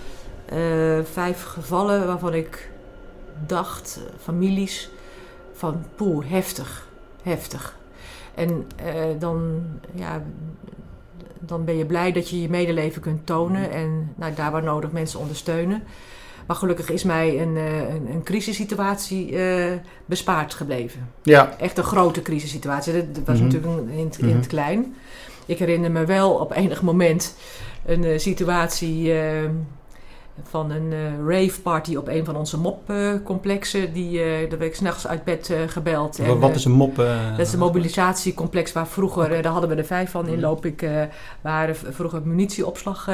[1.04, 2.72] vijf gevallen waarvan ik
[3.48, 4.90] dacht, families,
[5.54, 6.88] van poeh, heftig,
[7.24, 7.78] heftig.
[8.36, 8.68] En
[9.20, 10.22] dan, ja,
[11.40, 14.92] dan ben je blij dat je je medeleven kunt tonen en nou, daar waar nodig
[14.92, 15.84] mensen ondersteunen.
[16.48, 19.38] Maar gelukkig is mij een, een, een crisissituatie
[20.06, 21.10] bespaard gebleven.
[21.24, 21.56] Ja.
[21.60, 22.94] Echt een grote crisissituatie.
[22.94, 23.44] Dat, was Mhm.
[23.48, 24.36] natuurlijk in, het- in Mhm.
[24.38, 24.96] het klein.
[25.46, 27.36] Ik herinner me wel op enig moment
[27.86, 29.50] een eh, situatie eh,
[30.44, 33.94] van een eh rave party op een van onze mopcomplexen.
[33.94, 36.18] die, eh daar werd ik s'nachts uit bed eh, gebeld.
[36.18, 36.96] Wa- Wat is een mop?
[37.38, 41.02] Dat is een mobilisatiecomplex waar vroeger, daar hadden we er vijf van in Lopik, eh
[41.42, 43.06] waar v- vroeger munitieopslag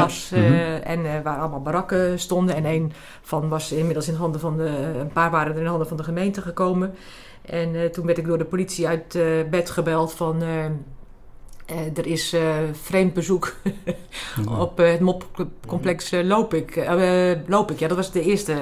[0.00, 0.30] was.
[0.34, 0.52] Mhm.
[0.82, 2.54] En waar allemaal barakken stonden.
[2.54, 2.92] En een
[3.22, 6.02] van was inmiddels in handen van de, een paar waren er in handen van de
[6.02, 6.94] gemeente gekomen.
[7.42, 9.18] En toen werd ik door de politie uit
[9.50, 10.42] bed gebeld van...
[11.68, 13.54] eh, er is eh, vreemd bezoek
[14.58, 16.76] op eh, het mopcomplex Lopik.
[16.76, 18.54] Eh, eh, Lopik, ja, dat was de eerste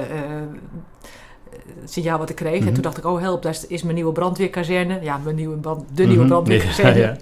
[1.84, 2.58] signaal wat ik kreeg.
[2.58, 2.68] Mhm.
[2.68, 4.98] En toen dacht ik, oh help, daar is- is mijn nieuwe brandweerkazerne.
[5.02, 6.28] Ja, mijn nieuwe brand, de nieuwe Mhm.
[6.28, 6.98] brandweerkazerne.
[7.00, 7.16] Ja, ja.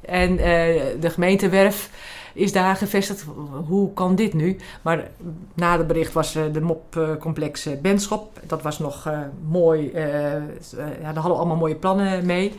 [0.00, 0.36] En
[1.00, 1.90] de gemeentewerf
[2.34, 3.24] is daar gevestigd.
[3.66, 4.56] Hoe kan dit nu?
[4.82, 5.10] Maar
[5.54, 8.40] na het bericht was de mopcomplex Benschop.
[8.46, 9.08] Dat was nog
[9.48, 9.90] mooi.
[9.94, 10.40] ja,
[11.02, 12.52] daar hadden we allemaal mooie plannen mee.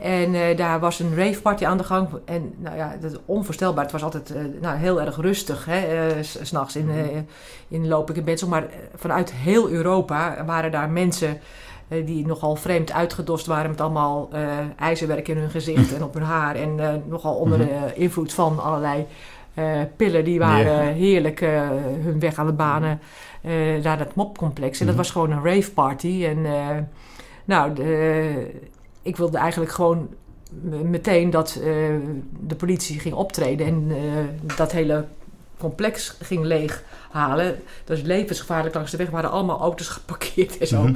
[0.00, 2.08] En eh, daar was een rave party aan de gang.
[2.24, 3.82] En nou ja, dat is onvoorstelbaar.
[3.82, 5.64] Het was altijd eh, nou, heel erg rustig.
[5.64, 7.18] hè, s- S'nachts in, eh
[7.68, 8.48] in Lopik en Benschop.
[8.50, 11.38] Maar vanuit heel Europa waren daar mensen
[12.04, 14.28] die nogal vreemd uitgedost waren met allemaal
[14.78, 16.54] ijzerwerk in hun gezicht en op hun haar.
[16.54, 17.68] En nogal onder Mhm.
[17.68, 19.06] de invloed van allerlei
[19.96, 20.24] pillen.
[20.24, 21.40] Die waren heerlijk
[22.02, 23.00] hun weg aan het banen
[23.82, 24.80] naar dat mopcomplex.
[24.80, 25.04] En dat Mhm.
[25.04, 26.24] was gewoon een rave party.
[26.28, 26.46] En
[27.44, 28.50] nou, de,
[29.04, 30.08] ik wilde eigenlijk gewoon
[30.82, 31.64] meteen dat eh,
[32.40, 35.04] de politie ging optreden en eh, dat hele
[35.58, 37.56] complex ging leeghalen.
[37.84, 39.10] Dat is levensgevaarlijk langs de weg.
[39.10, 40.82] waren allemaal auto's geparkeerd en zo.
[40.82, 40.94] Mhm.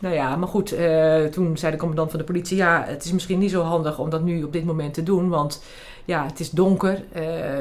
[0.00, 2.56] Nou ja, maar goed, eh, toen zei de commandant van de politie...
[2.56, 5.28] ja, het is misschien niet zo handig om dat nu op dit moment te doen...
[5.28, 5.62] want
[6.04, 7.02] ja, het is donker,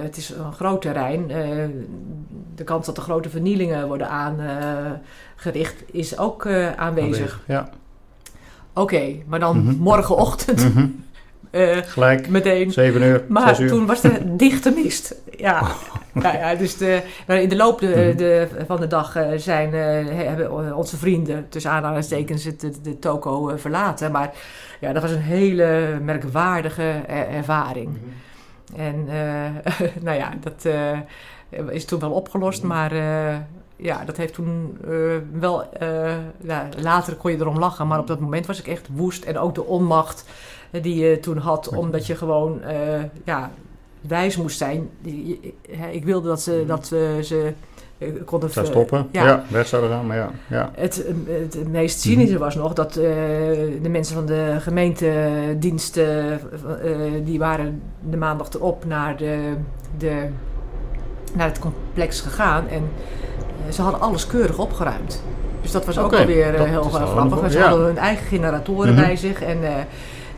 [0.01, 1.27] het is een groot terrein.
[2.55, 7.41] de kans dat er grote vernielingen worden aangericht is ook eh, aanwezig.
[7.47, 7.69] Ja.
[8.77, 9.75] Oké, maar dan Mhm.
[9.75, 10.87] morgenochtend Mhm.
[11.51, 12.27] eh, Gelijk.
[12.29, 12.71] meteen...
[12.71, 13.67] 7 uur, Maar 6 uur.
[13.69, 15.15] toen was er dichte mist.
[15.37, 15.67] Ja,
[16.13, 18.17] nou ja dus de, in de loop de, Mhm.
[18.17, 23.51] de, van de dag eh, zijn, eh, hebben onze vrienden, tussen aanhalingstekens, de, de toko
[23.57, 24.11] verlaten.
[24.11, 24.31] Maar
[24.79, 27.97] ja, dat was een hele merkwaardige er- ervaring.
[28.75, 30.67] En eh, nou ja, dat
[31.71, 32.91] is toen wel opgelost, maar
[33.75, 34.91] ja, dat heeft toen eh,
[35.39, 35.73] wel...
[35.73, 39.23] eh, ja, later kon je erom lachen, maar op dat moment was ik echt woest.
[39.23, 40.25] En ook de onmacht
[40.71, 42.61] eh, die je toen had, omdat je gewoon
[43.23, 43.51] ja,
[44.01, 44.89] wijs moest zijn.
[45.91, 47.53] Ik wilde dat ze, dat we ze
[48.25, 48.49] konden...
[48.49, 49.07] Zou stoppen.
[49.11, 49.25] ja.
[49.25, 49.43] Ja.
[49.49, 50.31] weg zouden gaan, maar ja.
[50.49, 50.71] ja.
[50.73, 56.03] het, het meest cynische was nog dat de mensen van de gemeentedienst, eh,
[57.23, 59.53] die waren de maandag erop naar, de,
[59.97, 60.27] de,
[61.35, 62.89] naar het complex gegaan en
[63.67, 65.23] eh, ze hadden alles keurig opgeruimd.
[65.61, 67.41] Dus dat was ook alweer eh, dat heel wel grappig.
[67.41, 67.67] En Ze ja.
[67.67, 69.01] hadden hun eigen generatoren Mhm.
[69.03, 69.63] bij zich en...
[69.63, 69.73] eh,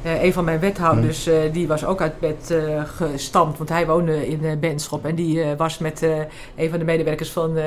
[0.01, 3.85] eh, een van mijn wethouders, eh, die was ook uit bed eh, gestampt, want hij
[3.87, 5.05] woonde in eh Benschop.
[5.05, 6.09] En die eh, was met eh,
[6.55, 7.63] een van de medewerkers van, eh,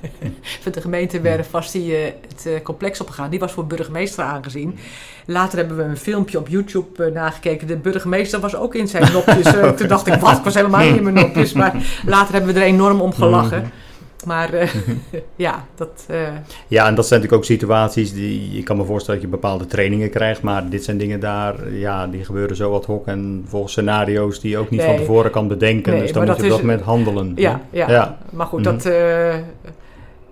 [0.74, 1.94] de, van de gemeentewerf was die,
[2.28, 3.30] het eh, complex opgegaan.
[3.30, 4.78] Die was voor burgemeester aangezien.
[5.26, 7.66] Later hebben we een filmpje op YouTube eh, nagekeken.
[7.66, 9.44] De burgemeester was ook in zijn nopjes.
[9.56, 10.36] Eh, toen dacht ik, wat?
[10.36, 11.52] Ik was helemaal niet in mijn nopjes.
[11.52, 11.74] Maar
[12.06, 13.70] later hebben we er enorm om gelachen.
[14.26, 14.50] Maar
[15.36, 16.06] ja, dat...
[16.68, 18.58] Ja, en dat zijn natuurlijk ook situaties die...
[18.58, 20.42] Ik kan me voorstellen dat je bepaalde trainingen krijgt.
[20.42, 21.72] Maar dit zijn dingen daar...
[21.72, 23.06] Ja, die gebeuren zo ad hoc.
[23.06, 25.92] En volgens scenario's die je ook niet van tevoren kan bedenken.
[25.92, 27.32] Nee, dus dan moet je dat op dat is- moment handelen.
[27.36, 27.90] Ja, ja.
[27.90, 28.18] Ja.
[28.30, 28.70] maar goed, Mhm.
[28.76, 28.84] dat.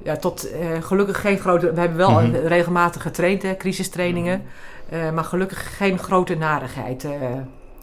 [0.05, 1.73] Ja, tot eh, gelukkig geen grote.
[1.73, 2.35] We hebben wel Mhm.
[2.47, 4.43] regelmatig getraind, hè, crisistrainingen.
[4.88, 7.05] Eh, maar gelukkig geen grote narigheid.
[7.05, 7.11] eh.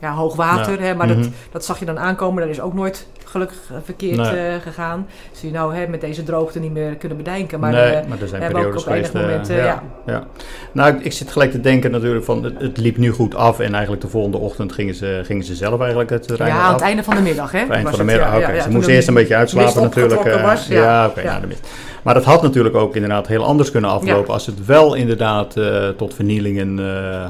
[0.02, 0.86] Ja, hoog water, Ja.
[0.86, 1.22] hè, maar Mhm.
[1.22, 2.42] dat, dat zag je dan aankomen.
[2.42, 4.48] Dat is ook nooit gelukkig eh, verkeerd Nee.
[4.48, 5.08] eh, gegaan.
[5.32, 7.60] Zul je nou hè, met deze droogte niet meer kunnen bedenken.
[7.60, 9.28] Maar nee, eh, maar er zijn hebben ook periodes op enig geweest...
[9.30, 9.50] moment.
[9.50, 9.84] eh, eh, ja.
[10.06, 10.14] ja.
[10.14, 10.24] Ja.
[10.72, 12.44] Nou, ik, ik zit gelijk te denken natuurlijk van...
[12.44, 13.60] Het, het liep nu goed af.
[13.60, 16.74] En eigenlijk de volgende ochtend gingen ze, gingen ze zelf eigenlijk het terrein Ja, aan
[16.74, 17.58] het einde van de middag, hè?
[17.58, 18.62] Eind was van de het, middag, ja, oké.
[18.62, 20.42] ze moesten eerst een beetje uitslapen natuurlijk.
[20.42, 21.08] was, ja.
[21.08, 21.68] oké, de mist.
[22.04, 24.34] Maar dat had natuurlijk ook inderdaad heel anders kunnen aflopen...
[24.34, 25.56] als het wel inderdaad
[25.98, 26.78] tot vernielingen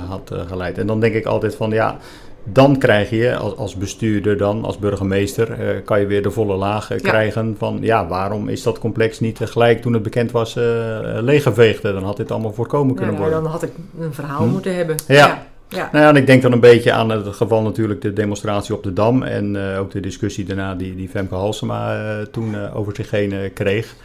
[0.08, 0.78] had geleid.
[0.78, 1.98] En dan denk ik altijd van, ja...
[2.44, 6.56] Dan krijg je als, als bestuurder dan, als burgemeester, eh, kan je weer de volle
[6.56, 7.10] laag eh, Ja.
[7.10, 10.64] krijgen van ja, waarom is dat complex niet gelijk toen het bekend was eh
[11.02, 11.82] leeggeveegd?
[11.82, 13.44] Dan had dit allemaal voorkomen kunnen Nou, worden.
[13.44, 14.50] dan had ik een verhaal Hm.
[14.52, 14.96] moeten hebben.
[15.08, 15.16] Ja.
[15.16, 15.44] ja.
[15.70, 15.90] ja.
[15.92, 18.84] Nou ja, en ik denk dan een beetje aan het geval natuurlijk de demonstratie op
[18.84, 19.24] de Dam.
[19.24, 21.98] En ook de discussie daarna die, die Femke Halsema
[22.32, 23.96] toen over zich heen kreeg.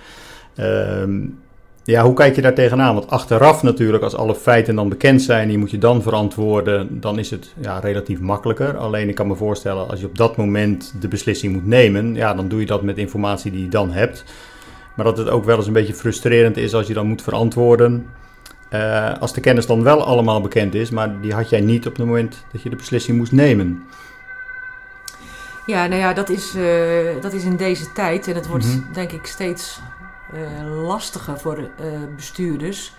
[0.55, 1.19] Ehm,
[1.87, 2.95] Ja, hoe kijk je daar tegenaan?
[2.95, 7.19] Want achteraf natuurlijk, als alle feiten dan bekend zijn, die moet je dan verantwoorden, dan
[7.19, 8.77] is het ja, relatief makkelijker.
[8.77, 12.35] Alleen ik kan me voorstellen, als je op dat moment de beslissing moet nemen, ja,
[12.35, 14.25] dan doe je dat met informatie die je dan hebt.
[14.97, 18.07] Maar dat het ook wel eens een beetje frustrerend is als je dan moet verantwoorden.
[18.71, 21.97] Uh, als de kennis dan wel allemaal bekend is, maar die had jij niet op
[21.97, 23.83] het moment dat je de beslissing moest nemen.
[25.67, 26.65] Ja, nou ja, dat is, uh,
[27.21, 28.93] dat is in deze tijd en het wordt mm -hmm.
[28.93, 29.81] denk ik steeds
[30.65, 31.69] lastiger voor uh,
[32.17, 32.93] bestuurders.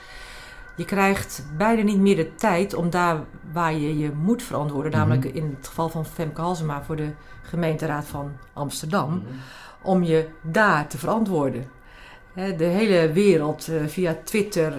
[0.76, 3.18] Je krijgt bijna niet meer de tijd om daar
[3.52, 5.08] waar je je moet verantwoorden, mm -hmm.
[5.08, 7.10] namelijk in het geval van Femke Halsema voor de
[7.42, 9.40] gemeenteraad van Amsterdam, mm -hmm.
[9.82, 11.76] om je daar te verantwoorden.
[12.58, 14.74] De hele wereld, uh, via Twitter,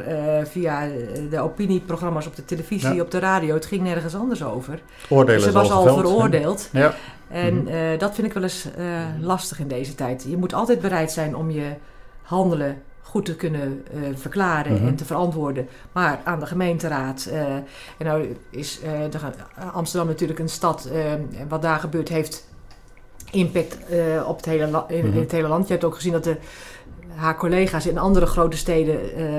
[0.46, 0.88] via
[1.30, 3.02] de opinieprogramma's op de televisie, ja.
[3.02, 4.82] op de radio, het ging nergens anders over.
[5.08, 6.68] Oordelen Ze was al, geveld, veroordeeld.
[6.72, 6.94] Ja.
[7.28, 7.68] En Mhm.
[7.68, 10.24] uh, dat vind ik wel eens uh, lastig in deze tijd.
[10.28, 11.74] Je moet altijd bereid zijn om je
[12.28, 14.86] handelen goed te kunnen uh, verklaren Mhm.
[14.86, 15.68] en te verantwoorden.
[15.92, 17.26] Maar aan de gemeenteraad.
[17.98, 19.18] en nou is de,
[19.72, 20.84] Amsterdam natuurlijk een stad.
[20.92, 22.46] en wat daar gebeurt heeft
[23.30, 23.78] impact
[24.26, 25.14] op het hele, in, Mhm.
[25.14, 25.66] in het hele land.
[25.66, 26.36] Je hebt ook gezien dat de,
[27.14, 28.98] haar collega's in andere grote steden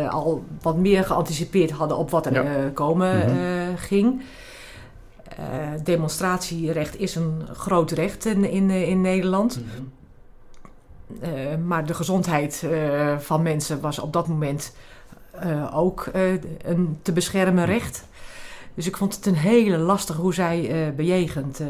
[0.09, 2.69] al wat meer geanticipeerd hadden op wat er Ja.
[2.73, 3.75] komen Mhm.
[3.77, 4.21] ging.
[5.83, 9.59] Demonstratierecht is een groot recht in, in, in Nederland.
[11.23, 11.29] Uh,
[11.65, 14.75] maar de gezondheid uh, van mensen was op dat moment
[15.45, 16.09] uh, ook
[16.63, 18.07] een te beschermen recht.
[18.73, 21.61] Dus ik vond het een hele lastige hoe zij bejegend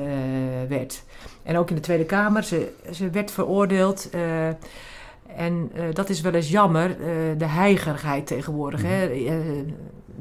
[0.67, 1.04] werd.
[1.43, 4.10] En ook in de Tweede Kamer, ze, ze werd veroordeeld.
[5.36, 6.97] en dat is wel eens jammer,
[7.38, 8.82] de heigerigheid tegenwoordig.
[8.82, 9.10] Mm hè?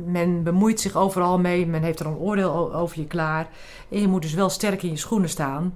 [0.04, 3.48] men bemoeit zich overal mee, men heeft er een oordeel over je klaar.
[3.88, 5.74] En je moet dus wel sterk in je schoenen staan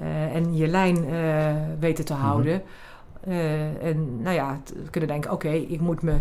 [0.00, 2.54] uh, en je lijn uh, weten te houden.
[2.54, 2.62] Mm
[3.24, 3.32] -hmm.
[3.32, 6.14] uh, en nou ja, we kunnen denken, oké, okay, ik moet me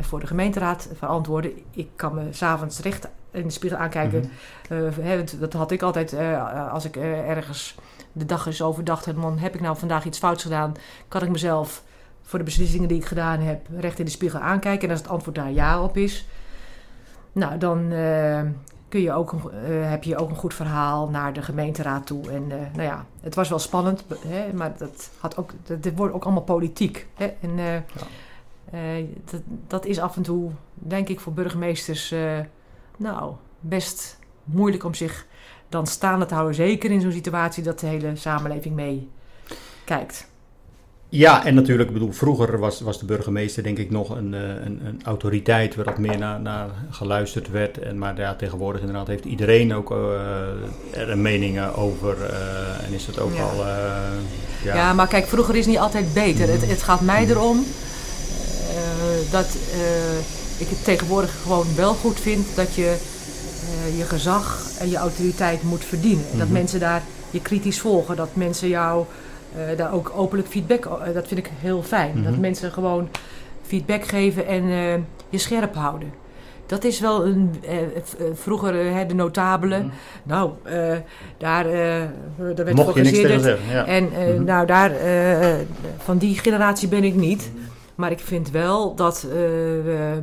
[0.00, 1.52] voor de gemeenteraad verantwoorden.
[1.70, 4.18] Ik kan me s'avonds recht in de spiegel aankijken.
[4.18, 5.04] Mm -hmm.
[5.04, 7.74] He, dat had ik altijd eh, als ik ergens
[8.12, 9.16] de dag eens overdacht heb.
[9.16, 10.74] Man, heb ik nou vandaag iets fouts gedaan?
[11.08, 11.82] Kan ik mezelf
[12.22, 14.84] voor de beslissingen die ik gedaan heb recht in de spiegel aankijken?
[14.84, 16.26] En als het antwoord daar ja op is,
[17.32, 17.92] nou, dan
[18.94, 19.40] kun je ook, uh,
[19.90, 22.30] heb je ook een goed verhaal naar de gemeenteraad toe.
[22.30, 25.96] En uh, nou ja, het was wel spannend, hè, maar dat had ook, dat, dit
[25.96, 27.06] wordt ook allemaal politiek.
[27.14, 27.84] Hè, en ja.
[29.30, 32.14] dat, dat, is af en toe, denk ik, voor burgemeesters,
[32.96, 35.26] nou, best moeilijk om zich
[35.68, 36.54] dan staande te houden.
[36.54, 40.28] Zeker in zo'n situatie dat de hele samenleving meekijkt.
[41.16, 44.80] Ja, en natuurlijk, ik bedoel, vroeger was, was de burgemeester denk ik nog een, een,
[44.84, 47.78] een autoriteit waar dat meer naar, naar geluisterd werd.
[47.78, 49.98] En, maar ja, tegenwoordig inderdaad heeft iedereen ook uh,
[50.90, 53.42] er een mening over uh, en is het ook ja.
[53.42, 53.60] al...
[53.60, 53.66] Uh,
[54.64, 54.74] ja.
[54.74, 54.92] ja.
[54.92, 56.48] maar kijk, vroeger is niet altijd beter.
[56.48, 57.64] Het, het gaat mij erom
[59.30, 59.56] dat
[60.58, 62.96] ik het tegenwoordig gewoon wel goed vind dat je
[63.96, 66.24] je gezag en je autoriteit moet verdienen.
[66.24, 66.52] En dat mm -hmm.
[66.52, 69.04] mensen daar je kritisch volgen, dat mensen jou...
[69.56, 72.10] Uh, daar ook openlijk feedback, uh, dat vind ik heel fijn.
[72.10, 72.24] Mm -hmm.
[72.24, 73.08] Dat mensen gewoon
[73.62, 74.94] feedback geven en uh,
[75.28, 76.12] je scherp houden.
[76.66, 77.54] Dat is wel een.
[78.34, 78.72] vroeger
[79.08, 79.82] de notabelen.
[79.82, 79.98] Mm -hmm.
[80.22, 80.50] Nou,
[81.38, 81.64] daar,
[82.36, 82.94] daar werd Mocht.
[83.70, 83.86] Ja.
[83.86, 84.44] En mm -hmm.
[84.44, 84.92] nou, daar,
[85.98, 87.50] van die generatie ben ik niet.
[87.94, 90.22] Maar ik vind wel dat we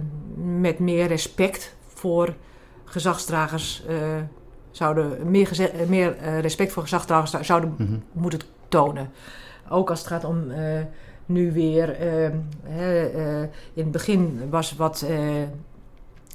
[0.59, 2.33] met meer respect voor
[2.85, 3.83] gezagsdragers
[4.71, 5.31] zouden.
[5.31, 5.49] Meer,
[5.87, 7.93] meer respect voor gezagsdragers zouden Mhm.
[8.11, 8.39] moeten
[8.71, 9.11] tonen.
[9.69, 10.57] Ook als het gaat om uh,
[11.25, 12.01] nu weer.
[12.01, 13.41] Uh, uh,
[13.73, 15.05] in het begin was wat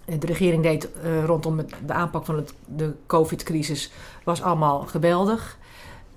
[0.04, 0.88] de regering deed
[1.24, 3.92] rondom de aanpak van het, de COVID-crisis,
[4.24, 5.58] was allemaal geweldig.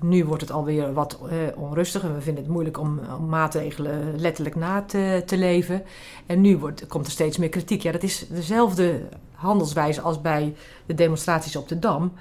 [0.01, 1.19] Nu wordt het alweer wat
[1.55, 5.83] onrustig en we vinden het moeilijk om, om maatregelen letterlijk na te, te, leven.
[6.25, 7.81] En nu wordt, komt er steeds meer kritiek.
[7.81, 9.01] Ja, dat is dezelfde
[9.31, 10.55] handelswijze als bij
[10.85, 12.13] de demonstraties op de Dam.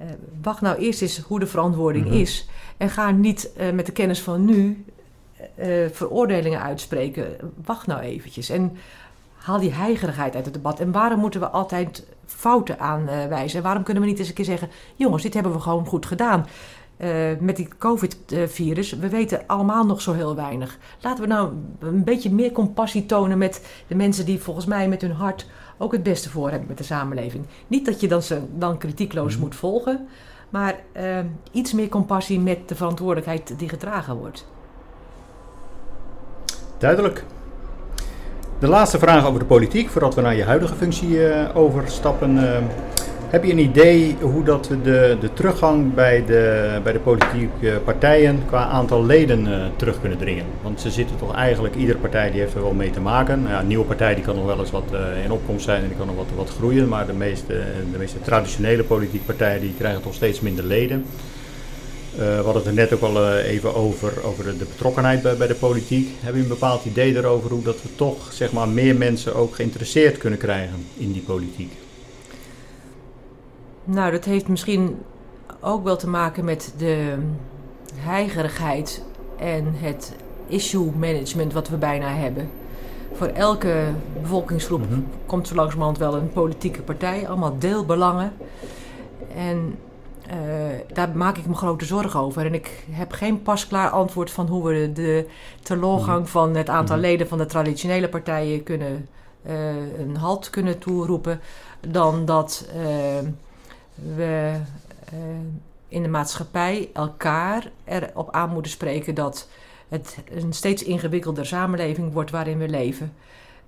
[0.00, 0.06] Uh,
[0.42, 2.20] wacht nou eerst eens hoe de verantwoording mm -hmm.
[2.20, 2.48] is.
[2.76, 4.84] En ga niet uh, met de kennis van nu
[5.58, 7.36] uh, veroordelingen uitspreken.
[7.64, 8.48] Wacht nou eventjes.
[8.48, 8.76] En
[9.36, 10.80] haal die heigerigheid uit het debat.
[10.80, 13.58] En waarom moeten we altijd fouten aanwijzen?
[13.58, 14.68] En waarom kunnen we niet eens een keer zeggen...
[14.96, 16.46] jongens, dit hebben we gewoon goed gedaan.
[17.38, 20.78] Met die covid-virus, we weten allemaal nog zo heel weinig.
[21.00, 25.02] Laten we nou een beetje meer compassie tonen met de mensen die volgens mij met
[25.02, 25.46] hun hart
[25.78, 27.44] ook het beste voor hebben met de samenleving.
[27.66, 29.40] Niet dat je dan, ze, dan kritiekloos mm.
[29.40, 30.08] moet volgen,
[30.50, 31.18] maar uh,
[31.52, 34.46] iets meer compassie met de verantwoordelijkheid die gedragen wordt.
[36.78, 37.24] Duidelijk.
[38.58, 42.36] De laatste vraag over de politiek, voordat we naar je huidige functie uh, overstappen.
[42.36, 42.58] Uh,
[43.30, 47.80] Heb je een idee hoe dat we de, de teruggang bij de, bij de politieke
[47.84, 50.44] partijen qua aantal leden uh, terug kunnen dringen?
[50.62, 53.40] Want ze zitten toch eigenlijk, iedere partij die heeft er wel mee te maken.
[53.40, 55.82] Nou ja, een nieuwe partij die kan nog wel eens wat uh, in opkomst zijn
[55.82, 56.88] en die kan nog wat, wat groeien.
[56.88, 57.62] Maar de meeste,
[57.92, 61.04] de meeste traditionele politieke partijen die krijgen toch steeds minder leden.
[62.14, 65.46] Uh, we hadden het er net ook al even over, over de, betrokkenheid bij, bij,
[65.46, 66.08] de politiek.
[66.20, 69.54] Heb je een bepaald idee erover hoe dat we toch zeg maar, meer mensen ook
[69.54, 71.72] geïnteresseerd kunnen krijgen in die politiek?
[73.84, 74.98] Nou, dat heeft misschien
[75.60, 77.14] ook wel te maken met de
[77.94, 79.04] heigerigheid
[79.38, 80.16] en het
[80.46, 82.50] issue management wat we bijna hebben.
[83.12, 83.84] Voor elke
[84.20, 85.06] bevolkingsgroep mm -hmm.
[85.26, 88.32] komt zo langzamerhand wel een politieke partij, allemaal deelbelangen.
[89.36, 89.78] En
[90.30, 90.34] uh,
[90.92, 92.46] daar maak ik me grote zorgen over.
[92.46, 95.26] En ik heb geen pasklaar antwoord van hoe we de
[95.62, 96.30] teleurgang mhm.
[96.30, 97.04] van het aantal mhm.
[97.04, 99.08] leden van de traditionele partijen kunnen
[99.46, 101.40] uh, een halt kunnen toeroepen.
[101.88, 103.28] Dan dat uh,
[104.16, 104.52] we
[105.12, 105.18] uh,
[105.88, 109.48] in de maatschappij elkaar erop aan moeten spreken dat
[109.88, 113.12] het een steeds ingewikkelder samenleving wordt waarin we leven.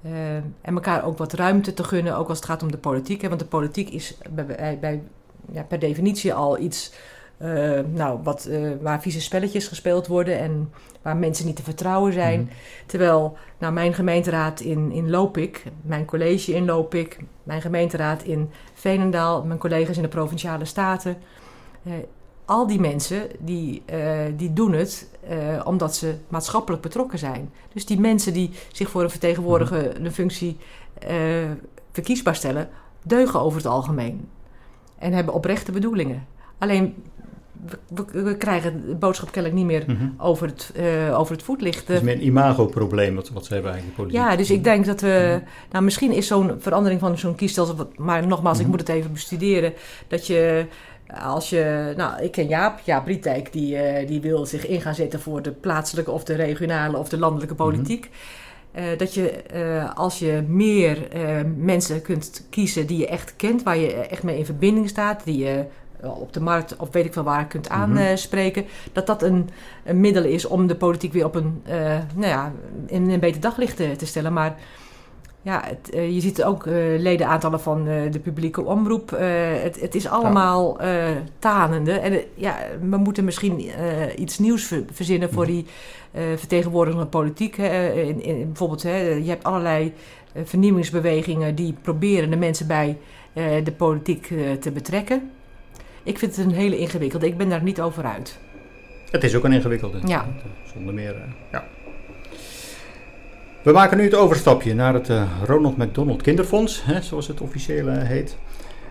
[0.02, 3.22] Uh, en elkaar ook wat ruimte te gunnen, ook als het gaat om de politiek.
[3.22, 3.28] Hè?
[3.28, 5.02] Want de politiek is bij, bij,
[5.52, 6.92] ja, per definitie al iets
[7.38, 10.72] uh, nou, wat, uh, waar vieze spelletjes gespeeld worden en
[11.02, 12.40] waar mensen niet te vertrouwen zijn.
[12.40, 12.56] Mm -hmm.
[12.86, 18.50] Terwijl nou, mijn gemeenteraad in, in Lopik, mijn college in Lopik, mijn gemeenteraad in
[18.82, 21.16] Veenendaal, mijn collega's in de Provinciale Staten.
[21.82, 21.92] Uh,
[22.44, 23.82] al die mensen die,
[24.36, 25.08] die doen het
[25.64, 27.52] omdat ze maatschappelijk betrokken zijn.
[27.72, 30.10] Dus die mensen die zich voor een vertegenwoordigende -hmm.
[30.10, 30.56] functie
[31.92, 32.68] verkiesbaar stellen,
[33.02, 34.28] deugen over het algemeen.
[34.98, 36.26] En hebben oprechte bedoelingen.
[36.58, 37.04] Alleen
[37.88, 40.14] we, we, krijgen de boodschap kennelijk niet meer mm -hmm.
[40.18, 41.88] over, het, uh, over het voetlicht.
[41.88, 44.00] Het is meer een imagoprobleem wat, wat ze hebben eigenlijk.
[44.00, 44.22] Politiek.
[44.22, 45.24] Ja, dus ik denk dat we...
[45.26, 45.48] Mm -hmm.
[45.70, 47.90] Nou, misschien is zo'n verandering van zo'n kiesstelsel...
[47.96, 48.72] Maar nogmaals, mm -hmm.
[48.72, 49.72] ik moet het even bestuderen.
[50.08, 50.66] Dat je...
[51.20, 54.94] Als je, nou, ik ken Jaap, Jaap Rietijk, die, uh, die wil zich in gaan
[54.94, 58.10] zetten voor de plaatselijke of de regionale of de landelijke politiek.
[58.74, 60.98] Uh, dat je uh, als je meer
[61.56, 65.38] mensen kunt kiezen die je echt kent, waar je echt mee in verbinding staat, die
[65.38, 65.64] je
[66.02, 68.78] op de markt of weet ik veel waar kunt aanspreken, mm-hmm.
[68.92, 69.48] dat dat een,
[69.84, 71.62] een, middel is om de politiek weer op een,
[72.14, 72.52] nou ja,
[72.86, 74.32] in een beter daglicht te, te stellen.
[74.32, 74.56] Maar
[75.42, 79.10] ja, het, uh, je ziet ook uh, ledenaantallen van uh, de publieke omroep.
[79.10, 80.78] Het, het, is allemaal
[81.38, 81.92] tanende.
[81.92, 83.70] En ja, we moeten misschien
[84.16, 85.66] iets nieuws ver, verzinnen voor die
[86.36, 87.56] vertegenwoordigende politiek.
[87.56, 89.92] In, in, bijvoorbeeld, hè, je hebt allerlei
[90.44, 92.98] vernieuwingsbewegingen die proberen de mensen bij
[93.64, 95.30] de politiek te betrekken.
[96.02, 97.26] Ik vind het een hele ingewikkelde.
[97.26, 98.38] Ik ben daar niet over uit.
[99.10, 99.98] Het is ook een ingewikkelde.
[100.04, 100.26] Ja.
[100.74, 101.14] Zonder meer,
[101.52, 101.64] ja.
[103.62, 107.86] We maken nu het overstapje naar het uh, Ronald McDonald Kinderfonds, hè, zoals het officieel
[107.86, 108.36] uh, heet.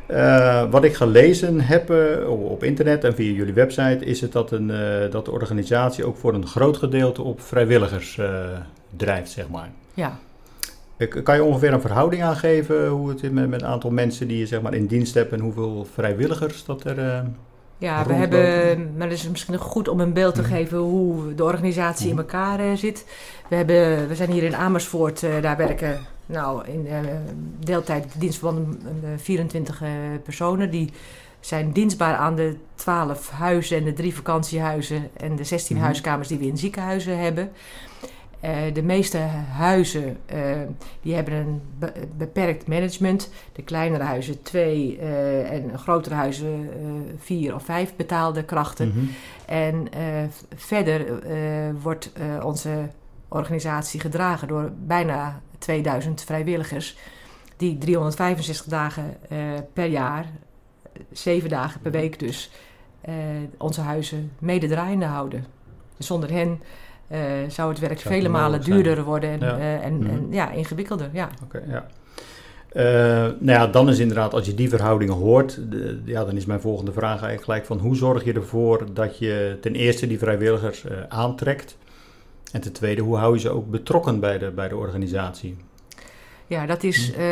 [0.09, 1.89] Uh, wat ik gelezen heb
[2.27, 4.67] op internet en via jullie website, is het dat, een,
[5.11, 8.19] dat de organisatie ook voor een groot gedeelte op vrijwilligers
[8.95, 9.69] drijft, zeg maar.
[9.93, 10.19] Ja.
[11.07, 14.37] Kan je ongeveer een verhouding aangeven hoe het is met, met het aantal mensen die
[14.37, 17.23] je zeg maar, in dienst hebt en hoeveel vrijwilligers dat er
[17.81, 21.35] ja, we hebben, maar het is misschien nog goed om een beeld te geven hoe
[21.35, 23.05] de organisatie in elkaar uh, zit.
[23.49, 26.97] We, hebben, we zijn hier in Amersfoort, uh, daar werken nou, in uh,
[27.59, 28.79] deeltijd dienstverbanden
[29.17, 29.83] 24
[30.23, 30.71] personen.
[30.71, 30.89] Die
[31.39, 35.83] zijn dienstbaar aan de 12 huizen en de drie vakantiehuizen en de 16 mm.
[35.83, 37.51] huiskamers die we in ziekenhuizen hebben.
[38.43, 39.17] Uh, de meeste
[39.51, 40.61] huizen uh,
[41.01, 43.29] die hebben een be beperkt management.
[43.51, 46.69] De kleinere huizen twee uh, en grotere huizen
[47.17, 48.87] vier of vijf betaalde krachten.
[48.87, 49.09] Mm -hmm.
[49.45, 49.87] En
[50.55, 51.21] verder
[51.81, 52.11] wordt
[52.43, 52.89] onze
[53.27, 56.97] organisatie gedragen door bijna 2000 vrijwilligers.
[57.57, 59.17] Die 365 dagen
[59.73, 60.25] per jaar,
[61.11, 62.51] zeven dagen per week dus,
[63.57, 65.45] onze huizen mede draaiende houden.
[65.97, 66.61] Zonder hen
[67.11, 69.57] uh, zou het werk zou vele malen duurder worden en, ja.
[69.57, 70.09] Uh, en, mm.
[70.09, 71.09] en, ja, ingewikkelder.
[71.13, 71.29] Ja.
[71.43, 71.85] Okay, ja.
[72.73, 72.83] Uh,
[73.39, 76.61] nou ja, dan is inderdaad, als je die verhoudingen hoort, de, ja, dan is mijn
[76.61, 80.85] volgende vraag eigenlijk gelijk van hoe zorg je ervoor dat je ten eerste die vrijwilligers
[81.07, 81.77] aantrekt
[82.51, 85.57] en ten tweede, hoe hou je ze ook betrokken bij de, bij de organisatie?
[86.47, 87.23] Ja, dat is mm.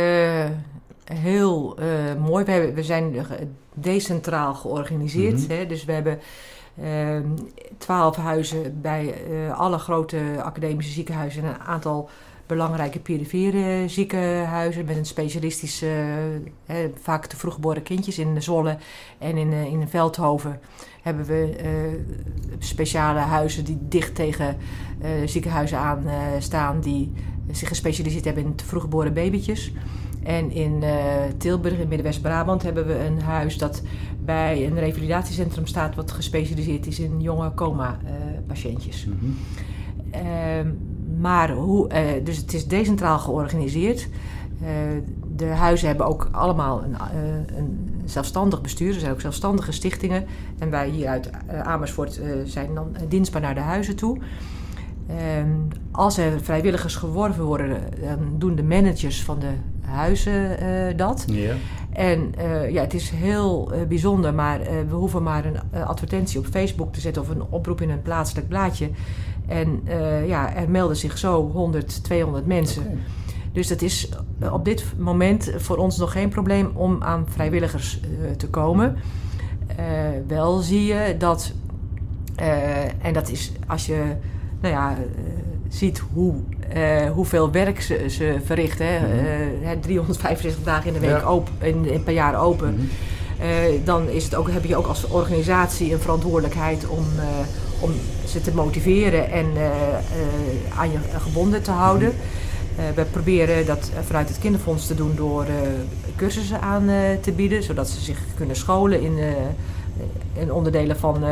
[1.13, 1.77] heel
[2.19, 2.45] mooi.
[2.45, 3.25] We, hebben, we zijn
[3.73, 5.57] decentraal georganiseerd, mm -hmm.
[5.57, 6.19] hè, dus we hebben
[7.77, 12.09] twaalf huizen bij uh, alle grote academische ziekenhuizen en een aantal
[12.45, 16.05] belangrijke perifere ziekenhuizen met een specialistische,
[16.69, 18.77] uh, vaak te vroeggeboren kindjes in Zwolle
[19.17, 20.59] en in, uh, in Veldhoven
[21.01, 21.57] hebben we
[22.59, 24.57] speciale huizen die dicht tegen
[25.25, 26.03] ziekenhuizen aan
[26.39, 27.13] staan die
[27.51, 29.73] zich gespecialiseerd hebben in te vroeggeboren babytjes.
[30.23, 30.83] En in
[31.37, 33.81] Tilburg, in Middenwest-Brabant, hebben we een huis dat
[34.29, 39.05] bij een revalidatiecentrum staat wat gespecialiseerd is in jonge coma-patiëntjes.
[39.05, 39.31] Mhm.
[40.11, 40.67] Ehm,
[41.19, 41.87] maar hoe,
[42.23, 44.07] dus het is decentraal georganiseerd.
[45.35, 46.95] de huizen hebben ook allemaal een,
[47.57, 48.93] een zelfstandig bestuur.
[48.93, 50.25] Er zijn ook zelfstandige stichtingen.
[50.59, 51.29] En wij hier uit
[51.63, 54.17] Amersfoort zijn dan dienstbaar naar de huizen toe.
[55.07, 55.49] Ehm,
[55.91, 59.51] als er vrijwilligers geworven worden, dan doen de managers van de
[59.89, 61.25] huizen uh, dat.
[61.27, 61.53] Ja.
[61.93, 64.59] En uh, ja, het is heel uh, bijzonder, maar
[64.89, 68.47] we hoeven maar een advertentie op Facebook te zetten of een oproep in een plaatselijk
[68.47, 68.89] blaadje.
[69.47, 69.83] En
[70.25, 72.81] ja, er melden zich zo 100, 200 mensen.
[72.81, 72.97] Okay.
[73.51, 74.09] Dus dat is
[74.51, 77.99] op dit moment voor ons nog geen probleem om aan vrijwilligers
[78.37, 78.95] te komen.
[80.27, 81.53] wel zie je dat,
[83.01, 84.15] en dat is als je
[84.61, 84.97] nou ja,
[85.67, 86.35] ziet hoe,
[86.75, 88.87] uh, hoeveel werk ze, ze verrichten.
[88.87, 89.19] Mm
[89.63, 89.81] -hmm.
[89.81, 92.69] 365 dagen in de week open, in, in, per jaar open.
[92.69, 92.89] Mm
[93.39, 93.83] -hmm.
[93.83, 97.05] dan is het ook, heb je ook als organisatie een verantwoordelijkheid om,
[97.79, 97.91] om
[98.25, 99.45] ze te motiveren en
[100.77, 102.07] aan je gebonden te houden.
[102.07, 102.15] Mm
[102.75, 102.95] -hmm.
[102.95, 105.45] we proberen dat vanuit het kinderfonds te doen door
[106.15, 106.89] cursussen aan
[107.21, 109.17] te bieden, zodat ze zich kunnen scholen in,
[110.33, 111.23] in onderdelen van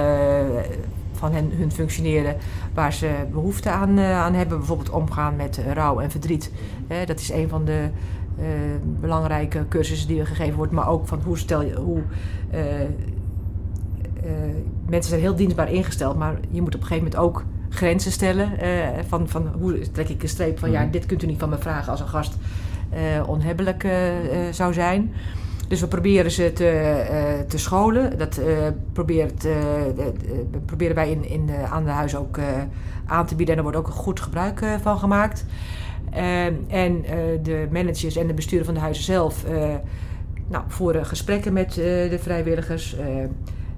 [1.18, 2.36] van hen, hun functioneren
[2.74, 4.58] waar ze behoefte aan, uh, aan hebben.
[4.58, 6.52] Bijvoorbeeld omgaan met rouw en verdriet.
[7.06, 7.90] dat is een van de
[8.40, 8.46] uh,
[9.00, 10.72] belangrijke cursussen die er gegeven wordt.
[10.72, 11.76] Maar ook van hoe stel je.
[11.76, 12.02] Hoe,
[12.54, 12.62] uh,
[14.90, 18.52] mensen zijn heel dienstbaar ingesteld, maar je moet op een gegeven moment ook grenzen stellen.
[19.08, 20.92] van, van hoe trek ik een streep van ja, mhm.
[20.92, 22.38] dit kunt u niet van me vragen als een gast
[23.26, 23.88] onhebbelijk
[24.52, 25.14] zou zijn.
[25.68, 28.18] Dus we proberen ze te, uh, te scholen.
[28.18, 28.46] Dat uh,
[28.94, 29.56] probeert, uh,
[30.66, 32.40] proberen wij in, in, aan de huis ook
[33.06, 33.56] aan te bieden.
[33.56, 35.46] En er wordt ook goed gebruik van gemaakt.
[36.68, 37.06] en
[37.44, 39.46] de managers en de besturen van de huizen zelf
[40.48, 42.96] nou, voeren gesprekken met de vrijwilligers.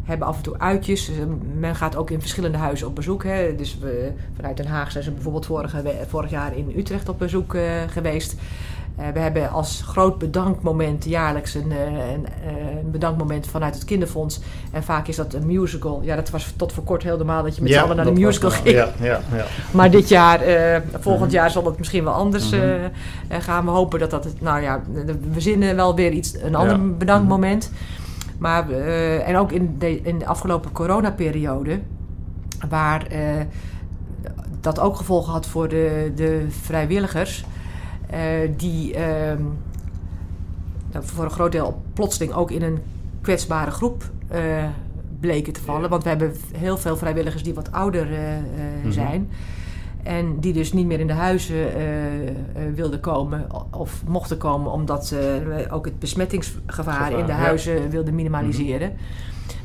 [0.04, 1.12] hebben af en toe uitjes.
[1.60, 3.24] men gaat ook in verschillende huizen op bezoek.
[3.24, 3.56] Hè.
[3.56, 7.58] Dus we, vanuit Den Haag zijn ze bijvoorbeeld vorige, vorig jaar in Utrecht op bezoek
[7.88, 8.36] geweest.
[9.00, 13.86] Uh, we hebben als groot bedankmoment jaarlijks een, uh, een, uh, een, bedankmoment vanuit het
[13.86, 14.39] kinderfonds.
[14.72, 16.02] En vaak is dat een musical.
[16.04, 18.06] Ja, dat was tot voor kort heel normaal dat je met ja, z'n allen naar
[18.06, 18.76] de musical ging.
[18.76, 19.45] Ja, ja, ja.
[19.72, 20.41] Maar dit jaar,
[21.00, 23.41] volgend jaar zal het misschien wel anders mm -hmm.
[23.41, 23.66] gaan.
[23.66, 24.82] We hopen dat dat, nou ja,
[25.32, 27.72] we zinnen wel weer iets, een ander bedankmoment.
[28.38, 28.70] Maar,
[29.20, 31.80] en ook in de, in de afgelopen coronaperiode,
[32.70, 33.08] waar
[34.62, 37.45] dat ook gevolgen had voor de, de vrijwilligers...
[38.14, 39.34] Uh, die uh,
[40.91, 42.80] voor een groot deel plotseling ook in een
[43.22, 44.03] kwetsbare groep
[44.34, 44.64] uh,
[45.20, 45.89] bleken te vallen.
[45.89, 49.30] Want we hebben heel veel vrijwilligers die wat ouder mm zijn.
[50.03, 51.68] En die dus niet meer in de huizen
[52.76, 58.89] wilden komen of mochten komen, omdat we ook het besmettingsgevaar in de huizen wilden minimaliseren.
[58.89, 58.99] Mhm.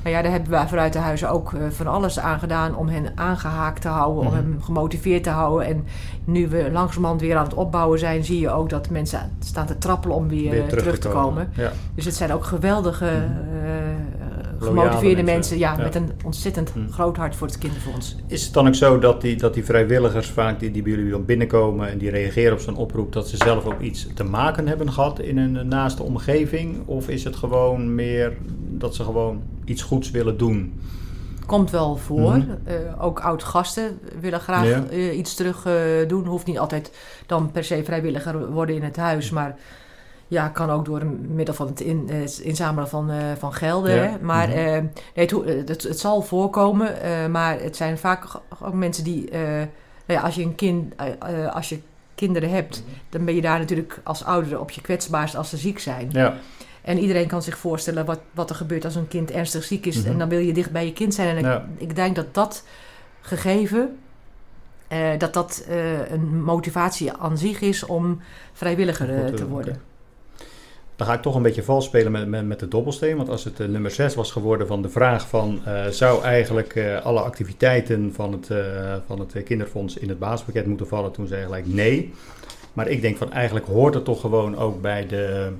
[0.05, 2.89] Maar ja, daar hebben we vanuit de huizen ook uh, van alles aan gedaan om
[2.89, 4.37] hen aangehaakt te houden, om mhm.
[4.37, 5.67] hem gemotiveerd te houden.
[5.67, 5.85] En
[6.25, 9.79] nu we langzamerhand weer aan het opbouwen zijn, zie je ook dat mensen staan te
[9.79, 11.53] trappelen om weer, terug, te komen.
[11.95, 14.14] Dus het zijn ook geweldige, uh,
[14.59, 16.91] gemotiveerde mensen, ja, met een ontzettend mhm.
[16.91, 18.17] groot hart voor het kinderfonds.
[18.27, 21.11] Is het dan ook zo dat die, dat die vrijwilligers vaak die, die bij jullie
[21.11, 24.69] dan binnenkomen en die reageren op zo'n oproep, dat ze zelf ook iets te maken
[24.69, 26.87] hebben gehad in een naaste omgeving?
[26.87, 28.33] Of is het gewoon meer
[28.71, 30.81] dat ze gewoon iets goeds willen doen.
[31.47, 32.37] Komt wel voor.
[32.37, 32.51] Mhm.
[32.65, 35.75] Eh, ook oud-gasten willen graag eh, iets terug uh,
[36.09, 36.27] doen.
[36.27, 36.93] Hoeft niet altijd
[37.27, 39.31] dan per se vrijwilliger worden in het huis.
[39.31, 39.57] Maar
[40.29, 42.11] ja, kan ook door middel van het, in,
[42.43, 44.18] inzamelen van, van gelden.
[44.20, 44.91] Maar mm -hmm.
[45.14, 46.91] nee, het, het, het, zal voorkomen.
[47.31, 48.25] maar het zijn vaak
[48.62, 49.31] ook mensen die...
[50.07, 50.95] Nou ja, als je een kind...
[51.53, 51.79] als je
[52.14, 52.95] kinderen hebt, mhm.
[53.09, 56.09] dan ben je daar natuurlijk als ouder op je kwetsbaarst als ze ziek zijn.
[56.12, 56.35] Ja.
[56.83, 59.97] En iedereen kan zich voorstellen wat, wat er gebeurt als een kind ernstig ziek is.
[59.97, 60.18] En mhm.
[60.18, 61.37] dan wil je dicht bij je kind zijn.
[61.37, 62.64] En ik, ik denk dat dat
[63.20, 63.99] gegeven,
[65.18, 65.64] dat dat
[66.09, 68.20] een motivatie aan zich is om
[68.53, 69.81] vrijwilliger te worden.
[70.97, 73.16] Dan ga ik toch een beetje vals spelen met, met, met de dobbelsteen.
[73.16, 75.61] Want als het nummer 6 was geworden van de vraag van...
[75.90, 78.51] zou eigenlijk alle activiteiten van het,
[79.07, 81.12] van het kinderfonds in het basispakket moeten vallen?
[81.12, 82.12] Toen zei gelijk nee.
[82.72, 85.53] Maar ik denk van eigenlijk hoort het toch gewoon ook bij de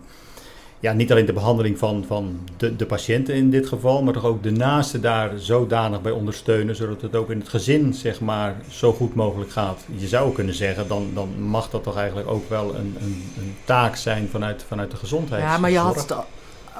[0.85, 4.24] ja, niet alleen de behandeling van, van de, de patiënten in dit geval, maar toch
[4.24, 8.57] ook de naasten daar zodanig bij ondersteunen, zodat het ook in het gezin zeg maar
[8.68, 9.80] zo goed mogelijk gaat.
[9.97, 13.55] Je zou kunnen zeggen, dan, dan mag dat toch eigenlijk ook wel een, een, een
[13.64, 15.43] taak zijn vanuit, vanuit de gezondheid.
[15.43, 16.14] Ja, maar je had het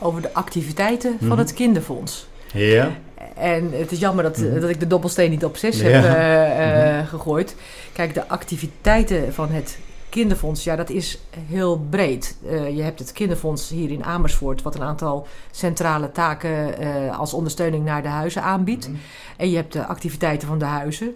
[0.01, 1.39] over de activiteiten van mhm.
[1.39, 2.27] het kinderfonds.
[2.53, 2.91] Ja.
[3.37, 4.61] En het is jammer dat, mhm.
[4.61, 7.57] dat ik de dobbelsteen niet op zes heb uh, uh, gegooid.
[7.93, 9.79] Kijk, de activiteiten van het
[10.15, 12.37] kinderfonds, ja, dat is heel breed.
[12.75, 16.79] je hebt het kinderfonds hier in Amersfoort, wat een aantal centrale taken
[17.17, 18.89] als ondersteuning naar de huizen aanbiedt.
[18.89, 18.97] Mhm.
[19.37, 21.15] En je hebt de activiteiten van de huizen.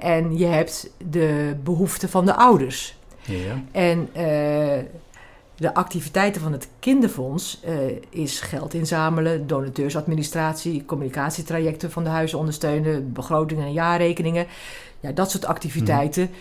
[0.00, 2.96] en je hebt de behoeften van de ouders.
[3.22, 3.62] Ja.
[3.72, 4.08] En
[5.56, 7.60] de activiteiten van het kinderfonds
[8.10, 14.46] is geld inzamelen, donateursadministratie, communicatietrajecten van de huizen ondersteunen, begrotingen en jaarrekeningen.
[15.00, 16.32] Ja, dat soort activiteiten, mhm.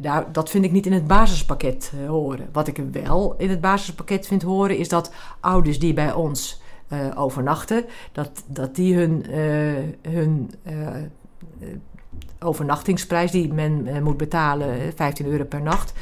[0.00, 2.48] Daar, dat vind ik niet in het basispakket uh, horen.
[2.52, 6.98] Wat ik wel in het basispakket vind horen, is dat ouders die bij ons uh,
[7.14, 9.24] overnachten, dat, dat die hun,
[10.02, 10.50] hun
[12.38, 15.92] overnachtingsprijs die men moet betalen, 15 euro per nacht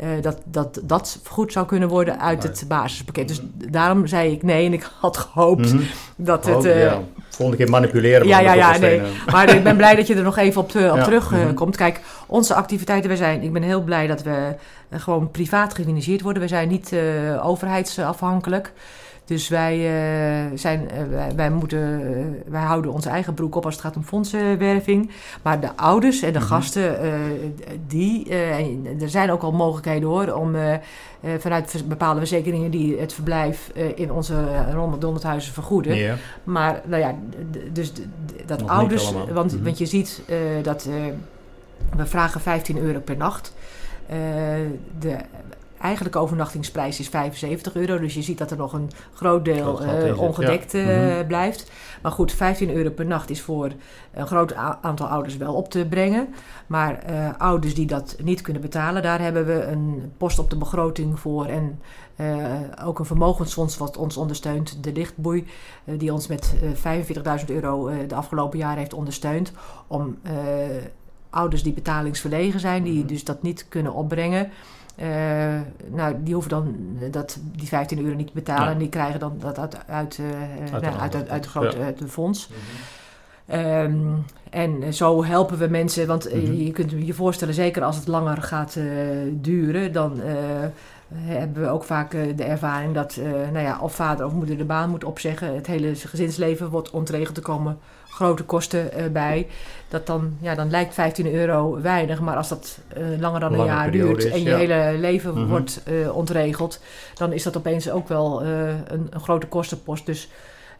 [0.00, 3.28] uh, dat, dat dat goed zou kunnen worden uit het basispakket.
[3.28, 3.40] Dus
[3.70, 5.86] daarom zei ik nee en ik had gehoopt mm -hmm.
[6.16, 6.64] dat het...
[6.64, 7.00] Uh, ja.
[7.28, 8.26] Volgende keer manipuleren.
[8.26, 9.02] Ja, ja, ja, nee.
[9.30, 11.04] Maar ik ben blij dat je er nog even op, te, op ja.
[11.04, 11.58] terugkomt.
[11.58, 11.68] Mhm.
[11.68, 13.42] Uh, Kijk, onze activiteiten, wij zijn...
[13.42, 14.54] Ik ben heel blij dat we
[14.90, 16.42] gewoon privaat gefinancierd worden.
[16.42, 16.92] We zijn niet
[17.42, 18.72] overheidsafhankelijk.
[19.26, 23.64] Dus wij, uh, zijn, uh, wij, wij, moeten, uh, wij houden onze eigen broek op
[23.64, 25.10] als het gaat om fondsenwerving.
[25.42, 26.54] Maar de ouders en de mm -hmm.
[26.54, 26.98] gasten,
[27.86, 28.34] die,
[29.00, 30.54] er zijn ook al mogelijkheden hoor, om
[31.38, 34.34] vanuit bepaalde verzekeringen die het verblijf in onze
[34.72, 35.96] Ronald vergoeden.
[35.96, 36.16] Yeah.
[36.44, 37.14] Maar nou ja,
[37.72, 37.92] dus
[38.46, 39.64] dat Nog ouders, want, mm -hmm.
[39.64, 40.22] want je ziet
[40.62, 40.88] dat
[41.96, 43.54] we vragen 15 euro per nacht.
[44.98, 45.16] de
[45.86, 47.98] eigenlijke overnachtingsprijs is 75 euro.
[47.98, 51.26] Dus je ziet dat er nog een groot deel uh, ongedekt uh, mm-hmm.
[51.26, 51.70] blijft.
[52.02, 53.72] Maar goed, 15 euro per nacht is voor
[54.12, 56.28] een groot aantal ouders wel op te brengen.
[56.66, 60.56] Maar uh, ouders die dat niet kunnen betalen, daar hebben we een post op de
[60.56, 61.46] begroting voor.
[61.46, 61.80] En
[62.84, 65.46] ook een vermogensfonds wat ons ondersteunt, de Lichtboei,
[65.84, 66.54] die ons met
[67.40, 69.52] 45.000 euro de afgelopen jaren heeft ondersteund.
[69.86, 70.18] Om
[71.30, 73.08] ouders die betalingsverlegen zijn, die mm-hmm.
[73.08, 74.50] dus dat niet kunnen opbrengen
[75.00, 76.76] uh, nou, die hoeven dan
[77.10, 78.72] dat, die 15 euro niet te betalen.
[78.72, 80.26] En die krijgen dan dat uit, uit, uh,
[80.72, 82.06] uit, nou, uit, uit, uit, de grote ja.
[82.06, 82.48] fonds.
[82.48, 82.54] Mm
[83.46, 83.58] -hmm.
[83.58, 86.06] um, en zo helpen we mensen.
[86.06, 86.54] Want mm -hmm.
[86.54, 88.78] je kunt je voorstellen, zeker als het langer gaat
[89.30, 90.20] duren, dan
[91.14, 93.20] hebben we ook vaak de ervaring dat
[93.52, 95.54] nou ja, of vader of moeder de baan moet opzeggen.
[95.54, 97.78] Het hele gezinsleven wordt ontregeld te komen
[98.16, 99.46] grote kosten uh, bij.
[99.88, 103.64] Dat dan, ja, dan lijkt 15 euro weinig, maar als dat uh, langer dan een
[103.64, 104.56] jaar duurt is, en je ja.
[104.56, 105.48] hele leven mm -hmm.
[105.48, 106.80] wordt uh, ontregeld,
[107.14, 110.06] dan is dat opeens ook wel een, een, grote kostenpost.
[110.06, 110.28] Dus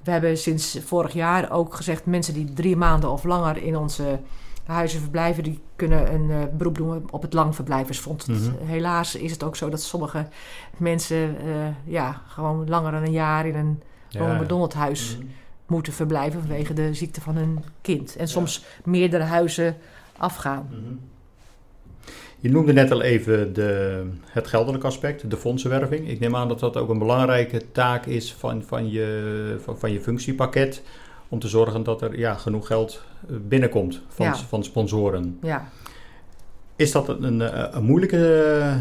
[0.05, 4.19] we hebben sinds vorig jaar ook gezegd: mensen die drie maanden of langer in onze
[4.65, 8.27] huizen verblijven, die kunnen een uh, beroep doen op het langverblijversfonds.
[8.27, 8.67] Mm -hmm.
[8.67, 10.27] Helaas is het ook zo dat sommige
[10.77, 15.45] mensen uh, ja, gewoon langer dan een jaar in een ja, McDonald's huis mm -hmm
[15.67, 18.17] moeten verblijven vanwege de ziekte van hun kind.
[18.17, 18.91] En soms ja.
[18.91, 19.77] meerdere huizen
[20.17, 20.69] afgaan.
[20.71, 21.01] Mm -hmm.
[22.41, 26.09] Je noemde net al even de, het geldelijk aspect, de fondsenwerving.
[26.09, 29.93] Ik neem aan dat dat ook een belangrijke taak is van, van, je, van, van
[29.93, 30.83] je functiepakket.
[31.29, 34.37] Om te zorgen dat er ja, genoeg geld binnenkomt van, ja.
[34.37, 35.39] van sponsoren.
[35.43, 35.69] Ja.
[36.77, 38.81] Is dat een, een, een moeilijke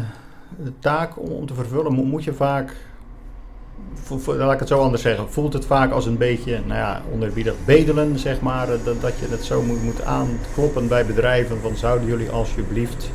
[0.78, 1.92] taak om te vervullen?
[1.92, 2.76] Moet je vaak
[4.26, 7.54] laat ik het zo anders zeggen, voelt het vaak als een beetje, nou ja, onderbiedig
[7.64, 8.66] bedelen, zeg maar.
[8.66, 13.10] Dat, dat je het zo moet, moet aankloppen bij bedrijven van zouden jullie alsjeblieft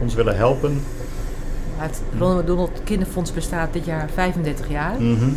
[0.00, 0.82] ons willen helpen?
[1.76, 5.00] Het Ronald McDonald Kinderfonds bestaat dit jaar 35 jaar.
[5.00, 5.36] Mm -hmm.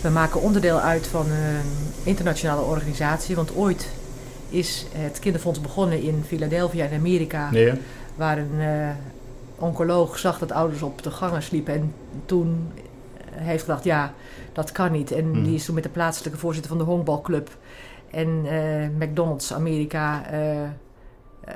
[0.00, 3.88] We maken onderdeel uit van een internationale organisatie, want ooit
[4.48, 7.50] is het kinderfonds begonnen in Philadelphia in Amerika,
[8.16, 8.88] waar een uh,
[9.60, 11.94] oncoloog zag dat ouders op de gangen sliepen en
[12.26, 12.72] toen
[13.30, 14.12] heeft gedacht, ja,
[14.52, 15.12] dat kan niet.
[15.12, 15.44] En mm.
[15.44, 17.56] die is toen met de plaatselijke voorzitter van de honkbalclub
[18.10, 20.68] en uh, McDonald's Amerika uh,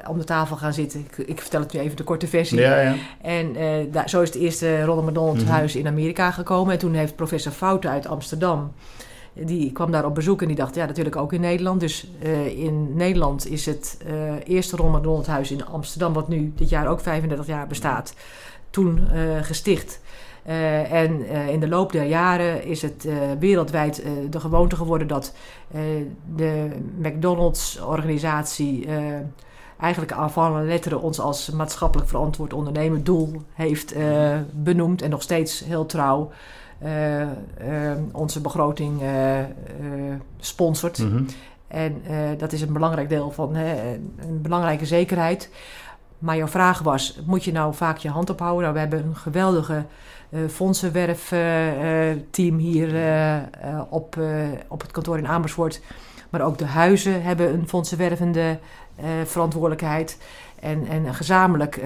[0.08, 1.00] om de tafel gaan zitten.
[1.00, 2.60] Ik, ik, vertel het nu even de korte versie.
[2.60, 2.94] Ja, ja.
[3.22, 5.52] En uh, daar, zo is het eerste Ronald McDonald mm -hmm.
[5.52, 6.72] huis in Amerika gekomen.
[6.72, 8.72] En toen heeft professor Fouten uit Amsterdam...
[9.34, 11.80] Die kwam daar op bezoek en die dacht, ja, natuurlijk ook in Nederland.
[11.80, 12.08] Dus
[12.56, 13.98] in Nederland is het
[14.44, 16.12] eerste Ronald McDonald huis in Amsterdam...
[16.12, 18.14] wat nu dit jaar ook 35 jaar bestaat,
[18.70, 19.08] toen
[19.42, 20.00] gesticht...
[20.46, 23.08] Uh, en in de loop der jaren is het
[23.38, 25.34] wereldwijd de gewoonte geworden dat
[26.34, 26.68] de
[26.98, 28.88] McDonald's-organisatie
[29.78, 33.94] eigenlijk aanvallende letteren ons als maatschappelijk verantwoord ondernemen doel heeft
[34.52, 36.30] benoemd en nog steeds heel trouw
[38.12, 39.02] onze begroting
[40.38, 40.98] sponsort.
[40.98, 41.26] Mm -hmm.
[41.68, 42.02] En
[42.38, 45.50] dat is een belangrijk deel van een belangrijke zekerheid.
[46.24, 48.62] Maar jouw vraag was: moet je nou vaak je hand ophouden?
[48.62, 49.84] Nou, we hebben een geweldige
[50.28, 53.36] uh, fondsenwerfteam uh, hier uh,
[53.88, 54.16] op,
[54.68, 55.80] op het kantoor in Amersfoort.
[56.30, 58.58] Maar ook de huizen hebben een fondsenwervende
[59.24, 60.18] verantwoordelijkheid.
[60.60, 61.82] En, en gezamenlijk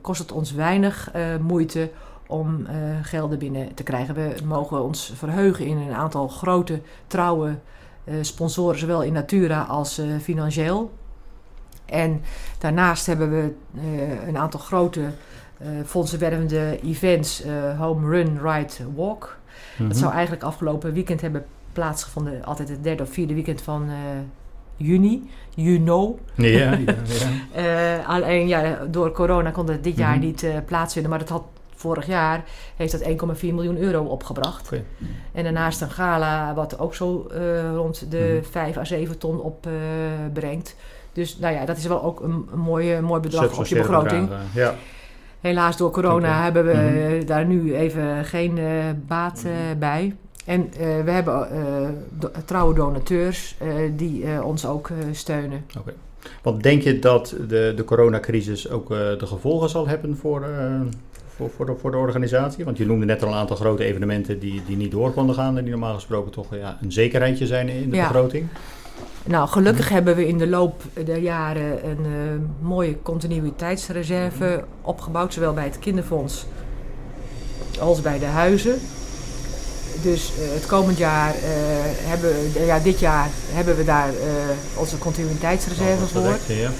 [0.00, 1.10] kost het ons weinig
[1.40, 1.90] moeite
[2.28, 2.66] om
[3.02, 4.14] gelden binnen te krijgen.
[4.14, 7.58] We mogen ons verheugen in een aantal grote, trouwe
[8.20, 10.92] sponsoren, zowel in natura als financieel.
[11.84, 12.20] En
[12.58, 13.52] daarnaast hebben we
[14.26, 15.10] een aantal grote
[15.84, 17.42] fondsenwervende events,
[17.78, 19.38] Home Run, Ride, Walk.
[19.78, 23.90] Dat zou eigenlijk afgelopen weekend hebben plaatsgevonden, altijd het derde of vierde weekend van
[24.78, 26.18] juni, you know.
[26.34, 26.78] Ja, ja,
[27.54, 27.98] ja.
[27.98, 30.26] uh, alleen ja, door corona kon het dit jaar mm -hmm.
[30.26, 31.42] niet uh, plaatsvinden, maar het had
[31.78, 32.44] vorig jaar
[32.76, 33.02] heeft dat
[33.40, 34.66] 1,4 miljoen euro opgebracht.
[34.66, 34.84] Okay.
[35.32, 38.44] En daarnaast een gala wat ook zo uh, rond de mm -hmm.
[38.44, 40.76] 5 à 7 ton opbrengt.
[41.12, 44.28] dus nou ja, dat is wel ook een, een mooi, mooi bedrag op je begroting.
[44.54, 44.74] Ja.
[45.40, 46.42] Helaas door corona okay.
[46.42, 47.26] hebben we mm -hmm.
[47.26, 48.58] daar nu even geen
[49.06, 49.44] baat
[49.78, 50.16] bij.
[50.44, 50.70] En
[51.04, 51.48] we hebben
[52.18, 53.56] do trouwe donateurs
[53.96, 55.64] die ons ook steunen.
[55.78, 55.94] Okay.
[56.42, 60.44] Want denk je dat de, de coronacrisis ook de gevolgen zal hebben voor,
[61.38, 62.64] voor, voor, de, voor de organisatie?
[62.64, 65.56] Want je noemde net al een aantal grote evenementen die, die niet door konden gaan
[65.56, 68.08] en die normaal gesproken toch ja, een zekerheidje zijn in de ja.
[68.08, 68.48] begroting.
[69.24, 75.64] Nou, gelukkig hebben we in de loop der jaren een mooie continuïteitsreserve opgebouwd, zowel bij
[75.64, 76.46] het kinderfonds
[77.80, 78.78] als bij de huizen.
[80.02, 81.40] Dus uh, het komend jaar uh,
[82.08, 84.10] hebben we, ja, dit jaar hebben we daar
[84.76, 86.54] onze continuïteitsreserve oh, voor.
[86.54, 86.70] Ja.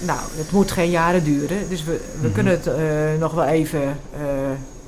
[0.00, 2.32] Nou, het moet geen jaren duren, dus we, we mm -hmm.
[2.32, 3.98] kunnen het nog wel even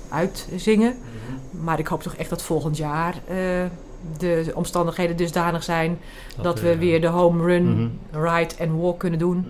[0.09, 0.93] uitzingen.
[0.93, 1.65] Mm -hmm.
[1.65, 3.15] Maar ik hoop toch echt dat volgend jaar
[4.19, 5.99] de omstandigheden dusdanig zijn
[6.35, 8.23] dat, dat we weer de home run, mm -hmm.
[8.25, 9.47] ride en walk kunnen doen.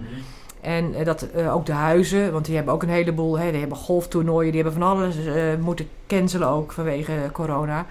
[0.60, 4.52] En dat ook de huizen, want die hebben ook een heleboel, hè, die hebben golftoernooien,
[4.52, 5.16] die hebben van alles
[5.60, 7.86] moeten cancelen ook vanwege corona.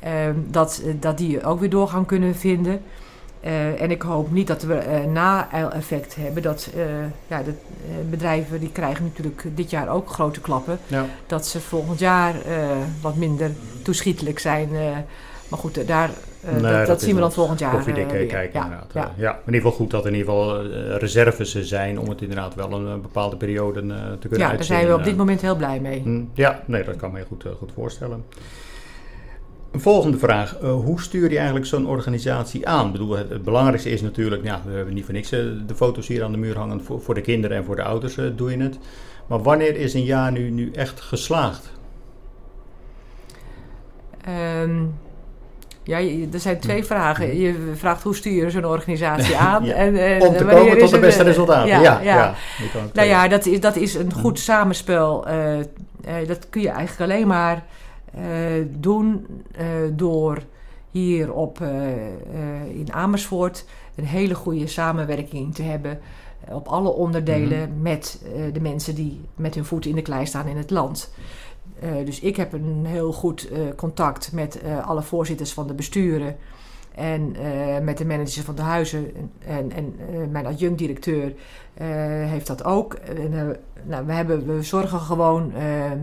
[0.00, 2.80] Ehm, dat, dat die ook weer doorgang kunnen vinden.
[3.40, 6.42] En ik hoop niet dat we een na-effect hebben.
[6.42, 6.70] Dat
[7.26, 7.52] ja, de
[8.10, 10.78] bedrijven die krijgen natuurlijk dit jaar ook grote klappen.
[10.86, 11.06] Ja.
[11.26, 12.34] Dat ze volgend jaar
[13.00, 13.50] wat minder
[13.82, 14.68] toeschietelijk zijn.
[15.48, 16.10] maar goed, daar
[16.44, 17.70] uh, nee, dat, dat, dat zien we dan volgend jaar.
[17.70, 18.90] Koffiedik uh, kijken, ja, inderdaad.
[18.94, 19.12] Ja.
[19.16, 19.30] ja.
[19.32, 22.54] in ieder geval goed dat er in ieder geval uh, reserves zijn om het inderdaad
[22.54, 24.40] wel een bepaalde periode te kunnen uitzien.
[24.40, 26.28] Ja, daar zijn we op dit moment heel blij mee.
[26.34, 28.24] Ja, nee, dat kan me heel goed, goed voorstellen.
[29.70, 30.56] Een volgende vraag.
[30.60, 32.86] hoe stuur je eigenlijk zo'n organisatie aan?
[32.86, 36.06] Ik bedoel, het, het, belangrijkste is natuurlijk, ja, we hebben niet voor niks de foto's
[36.06, 36.84] hier aan de muur hangen.
[36.84, 38.78] Voor, voor de kinderen en voor de ouders doe je het.
[39.26, 41.72] Maar wanneer is een jaar nu, nu echt geslaagd?
[44.62, 44.94] Um,
[45.82, 45.98] ja,
[46.32, 47.38] er zijn twee vragen.
[47.38, 49.64] Je vraagt hoe stuur je zo'n organisatie aan?
[49.64, 49.74] ja.
[49.74, 51.68] en, en, Om te komen tot de beste resultaten.
[51.68, 52.34] Ja, ja, ja.
[52.92, 55.28] nou ja, dat is, dat is een goed samenspel.
[55.28, 55.56] Uh,
[56.26, 57.64] dat kun je eigenlijk alleen maar
[58.70, 59.26] doen
[59.92, 60.42] door
[60.90, 61.60] hier op,
[62.72, 63.64] in Amersfoort
[63.94, 65.98] een hele goede samenwerking te hebben
[66.50, 67.82] op alle onderdelen mm -hmm.
[67.82, 71.12] met de mensen die met hun voeten in de klei staan in het land.
[71.84, 76.36] Uh, dus ik heb een heel goed uh, contact met alle voorzitters van de besturen
[76.98, 77.36] en
[77.84, 79.12] met de managers van de huizen.
[79.46, 79.94] En, en
[80.30, 81.32] mijn adjunct-directeur
[82.24, 82.94] heeft dat ook.
[82.94, 85.52] En, nou, we, hebben, we zorgen gewoon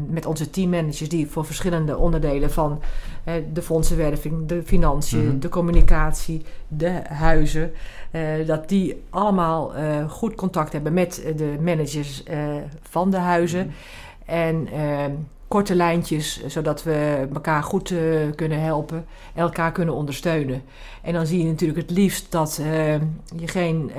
[0.10, 2.82] met onze teammanagers die voor verschillende onderdelen van
[3.54, 5.40] de fondsenwerving, de financiën, mm -hmm.
[5.40, 7.72] de communicatie, de huizen,
[8.46, 9.72] dat die allemaal
[10.08, 12.24] goed contact hebben met de managers
[12.82, 13.66] van de huizen.
[13.66, 14.06] Mm -hmm.
[14.26, 15.12] En ehm,
[15.56, 20.64] korte lijntjes, zodat we elkaar goed uh, kunnen helpen en elkaar kunnen ondersteunen.
[21.02, 22.94] En dan zie je natuurlijk het liefst dat uh,
[23.36, 23.92] je geen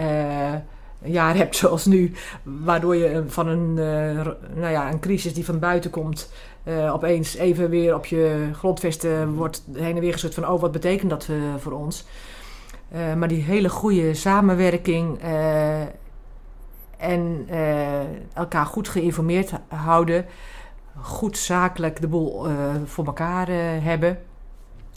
[1.04, 3.74] jaar hebt zoals nu, waardoor je van een,
[4.54, 6.32] nou ja, een crisis die van buiten komt,
[6.90, 11.10] opeens even weer op je grondvesten wordt heen en weer geschud van, oh wat betekent
[11.10, 11.28] dat
[11.58, 12.06] voor ons?
[13.16, 15.18] maar die hele goede samenwerking
[16.96, 17.46] en
[18.34, 20.26] elkaar goed geïnformeerd houden
[21.00, 24.18] goed zakelijk de boel uh, voor elkaar uh, hebben.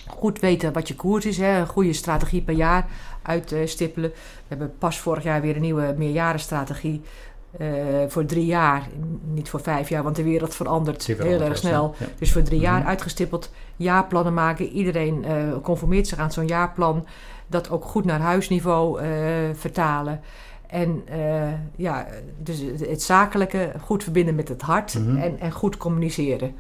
[0.08, 1.60] Goed weten wat je koers is, hè.
[1.60, 2.86] een goede strategie per jaar
[3.22, 4.10] uitstippelen.
[4.10, 7.02] We hebben pas vorig jaar weer een nieuwe meerjarenstrategie
[7.60, 7.68] uh,
[8.08, 8.88] voor drie jaar.
[9.24, 11.96] Niet voor vijf jaar, want de wereld verandert heel erg snel.
[12.00, 12.06] Ja.
[12.20, 12.90] Dus voor drie jaar mm -hmm.
[12.90, 13.52] uitgestippeld.
[13.76, 14.68] Jaarplannen maken.
[14.68, 15.26] Iedereen
[15.62, 17.06] conformeert zich aan zo'n jaarplan.
[17.48, 19.02] Dat ook goed naar huisniveau
[19.54, 20.22] vertalen.
[20.70, 22.08] En uh, ja,
[22.38, 25.18] dus het zakelijke goed verbinden met het hart mm -hmm.
[25.18, 26.56] en, en goed communiceren.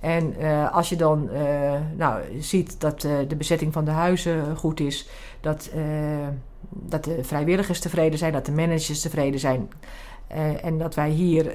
[0.00, 4.80] En uh, als je dan uh, nou, ziet dat de bezetting van de huizen goed
[4.80, 5.08] is,
[5.40, 5.70] dat,
[6.68, 9.68] dat de vrijwilligers tevreden zijn, dat de managers tevreden zijn.
[10.62, 11.52] en dat wij hier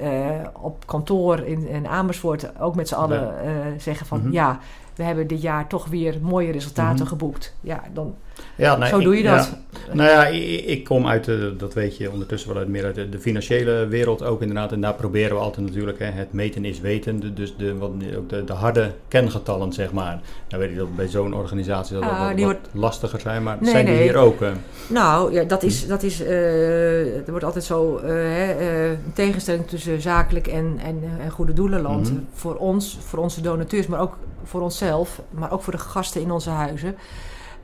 [0.60, 3.34] op kantoor in, in Amersfoort ook met z'n allen
[3.78, 4.32] zeggen van mm -hmm.
[4.32, 4.58] ja,
[4.94, 7.08] we hebben dit jaar toch weer mooie resultaten Mhm.
[7.08, 7.54] geboekt.
[7.60, 8.14] Ja, dan,
[8.56, 9.56] Ja, nee, zo doe je dat.
[9.69, 9.69] ja.
[9.92, 10.26] Nou ja,
[10.66, 13.86] ik, kom uit, de, dat weet je ondertussen wel uit meer uit de, de financiële
[13.86, 14.72] wereld ook inderdaad.
[14.72, 17.34] En daar proberen we altijd natuurlijk, hè, het meten is weten.
[17.34, 20.20] Dus de, wat, ook de, de harde kengetallen, zeg maar.
[20.48, 23.20] Nou weet ik dat bij zo'n organisatie dat, dat Ah, wat, die wat wordt- lastiger
[23.20, 24.02] zijn, maar Nee, zijn die nee.
[24.02, 24.40] hier ook?
[24.42, 24.50] eh?
[24.88, 29.12] Nou, ja, dat is, dat is eh, er wordt altijd zo eh, hè, eh, een
[29.14, 32.10] tegenstelling tussen zakelijk en, en, en goede doelenland.
[32.12, 32.20] Mhm.
[32.32, 36.30] Voor ons, voor onze donateurs, maar ook voor onszelf, maar ook voor de gasten in
[36.30, 36.94] onze huizen.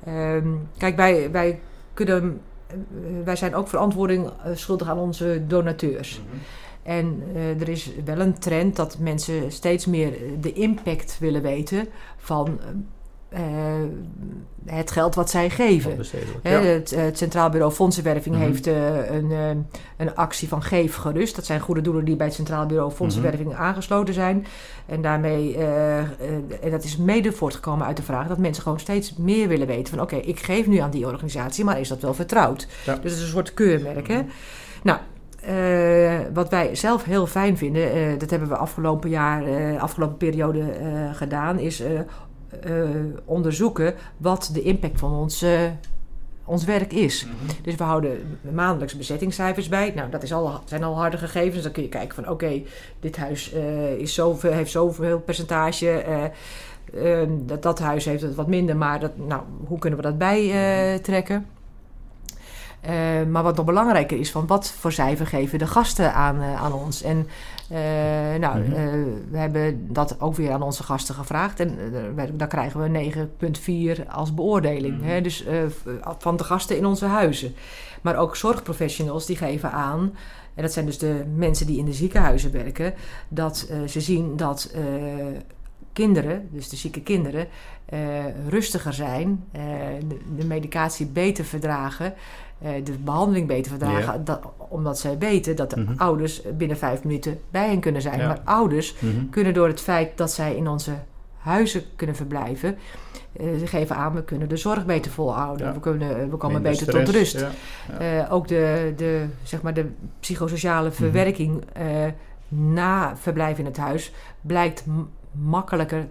[0.06, 0.46] Ehm,
[0.78, 1.58] kijk, wij, wij,
[1.96, 2.76] kunnen, eh,
[3.24, 6.20] wij zijn ook verantwoording eh, schuldig aan onze donateurs.
[6.82, 11.88] En eh, er is wel een trend dat mensen steeds meer de impact willen weten
[12.16, 12.60] van
[13.36, 13.42] eh,
[14.76, 15.96] het geld wat zij geven.
[16.42, 18.44] Het, eh, het Centraal Bureau Fondsenwerving Mhm.
[18.44, 19.30] heeft eh, een,
[19.96, 21.36] een actie van Geef gerust.
[21.36, 23.60] Dat zijn goede doelen die bij het Centraal Bureau Fondsenwerving Mhm.
[23.60, 24.46] aangesloten zijn.
[24.86, 25.56] En daarmee,
[26.60, 29.94] en dat is mede voortgekomen uit de vraag dat mensen gewoon steeds meer willen weten
[29.94, 32.68] van oké, ik geef nu aan die organisatie, maar is dat wel vertrouwd?
[32.84, 32.94] Ja.
[32.94, 34.08] Dus het is een soort keurmerk.
[34.08, 34.20] Hè?
[34.82, 34.98] Nou,
[35.40, 40.62] eh, wat wij zelf heel fijn vinden, dat hebben we afgelopen jaar, eh, afgelopen periode
[41.12, 41.82] gedaan, is
[43.24, 45.60] onderzoeken wat de impact van ons, eh,
[46.44, 47.24] ons werk is.
[47.24, 47.34] Mhm.
[47.62, 49.92] Dus we houden maandelijks bezettingscijfers bij.
[49.96, 51.62] Nou, dat is al, zijn al harde gegevens.
[51.62, 52.62] Dan kun je kijken van oké,
[53.00, 55.90] dit huis eh, is zoveel, heeft zoveel percentage.
[55.90, 56.24] eh,
[57.20, 60.18] ehm, dat, dat huis heeft het wat minder, maar dat, nou, hoe kunnen we dat
[60.18, 61.46] bijtrekken?
[62.86, 62.94] Eh,
[63.28, 66.72] maar wat nog belangrijker is, van wat voor cijfer geven de gasten aan, eh, aan
[66.72, 67.02] ons?
[67.02, 67.55] En eh,
[68.38, 68.72] nou, Mhm.
[68.72, 68.92] eh,
[69.30, 71.60] we hebben dat ook weer aan onze gasten gevraagd.
[71.60, 71.78] En
[72.16, 74.98] eh, daar- krijgen we 9,4 als beoordeling.
[74.98, 75.08] Mhm.
[75.08, 75.20] Hè?
[75.20, 75.58] Dus eh,
[76.18, 77.54] van de gasten in onze huizen.
[78.02, 80.12] Maar ook zorgprofessionals die geven aan...
[80.54, 82.94] en dat zijn dus de mensen die in de ziekenhuizen werken...
[83.28, 84.82] dat eh, ze zien dat eh,
[85.92, 87.46] kinderen, dus de zieke kinderen...
[87.86, 87.98] eh,
[88.48, 89.62] rustiger zijn, eh,
[90.08, 92.14] de, de medicatie beter verdragen...
[92.58, 94.18] eh, de behandeling beter verdragen, Ja.
[94.24, 95.92] dat, omdat zij weten dat de Mhm.
[95.96, 98.18] ouders binnen vijf minuten bij hen kunnen zijn.
[98.18, 98.26] Ja.
[98.26, 99.28] Maar ouders Mhm.
[99.30, 100.92] kunnen door het feit dat zij in onze
[101.38, 102.78] huizen kunnen verblijven,
[103.32, 105.66] eh, ze geven aan, we kunnen de zorg beter volhouden.
[105.66, 105.72] Ja.
[105.72, 107.46] We, kunnen, we komen Minder beter tot rust.
[107.98, 109.86] Eh, ook de, de, zeg maar de
[110.20, 110.96] psychosociale Mhm.
[110.96, 111.84] verwerking eh,
[112.48, 114.84] na verblijf in het huis blijkt
[115.32, 116.06] makkelijker,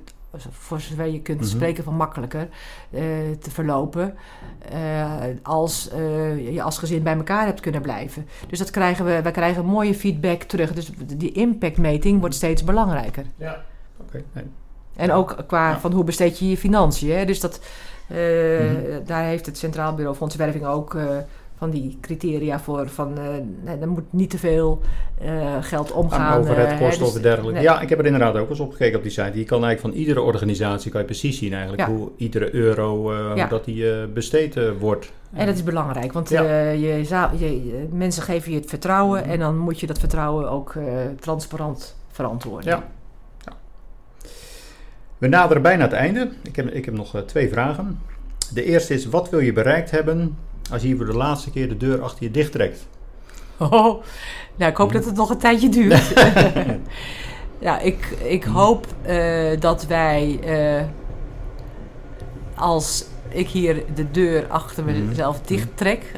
[0.50, 1.50] voor zover je kunt Mhm.
[1.50, 2.48] spreken van makkelijker,
[2.90, 3.02] eh,
[3.40, 4.16] te verlopen.
[4.72, 5.14] eh,
[5.44, 8.28] als eh, je als gezin bij elkaar hebt kunnen blijven.
[8.48, 10.74] Dus dat krijgen we, wij krijgen mooie feedback terug.
[10.74, 13.26] Dus die impactmeting wordt steeds belangrijker.
[13.38, 13.64] Ja.
[14.02, 14.24] Oké.
[14.34, 14.44] nee.
[14.96, 15.80] En ook qua Ja.
[15.80, 17.16] van hoe besteed je je financiën.
[17.18, 17.26] Hè?
[17.26, 17.60] Dus dat,
[18.08, 19.06] eh, Mhm.
[19.06, 21.06] daar heeft het Centraal Bureau Fondsenwerving ook eh,
[21.58, 22.90] van die criteria voor.
[22.90, 23.18] Van,
[23.66, 24.82] eh, er moet niet te veel
[25.22, 26.48] eh, geld omgaan.
[26.48, 27.54] Aan hè, kosten dus- of dergelijke.
[27.54, 27.64] nee.
[27.64, 29.38] Ja, ik heb er inderdaad ook eens op gekeken op die site.
[29.38, 31.96] Je kan eigenlijk van iedere organisatie kan je precies zien eigenlijk Ja.
[31.96, 33.48] hoe iedere euro eh, Ja.
[33.48, 35.12] dat die besteed wordt.
[35.34, 36.70] En dat is belangrijk, want Ja.
[36.70, 36.80] je,
[37.40, 39.30] je, mensen geven je het vertrouwen Mhm.
[39.30, 40.74] en dan moet je dat vertrouwen ook
[41.20, 42.70] transparant verantwoorden.
[42.70, 42.84] Ja.
[43.46, 43.54] Ja.
[45.18, 46.30] We naderen bijna het einde.
[46.42, 48.00] Ik heb, ik heb nog twee vragen.
[48.54, 50.38] De eerste is, wat wil je bereikt hebben
[50.72, 52.88] als je hier voor de laatste keer de deur achter je dicht trekt?
[53.58, 54.04] Oh,
[54.56, 56.14] nou, ik hoop dat het nog een tijdje duurt.
[57.60, 60.86] ja, ik, ik hoop eh, dat wij, eh,
[62.56, 65.08] als ik hier de deur achter Mhm.
[65.08, 66.12] mezelf dicht trek,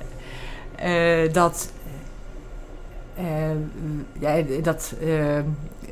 [0.75, 1.71] eh, dat,
[3.15, 3.23] eh,
[4.19, 4.93] ja, dat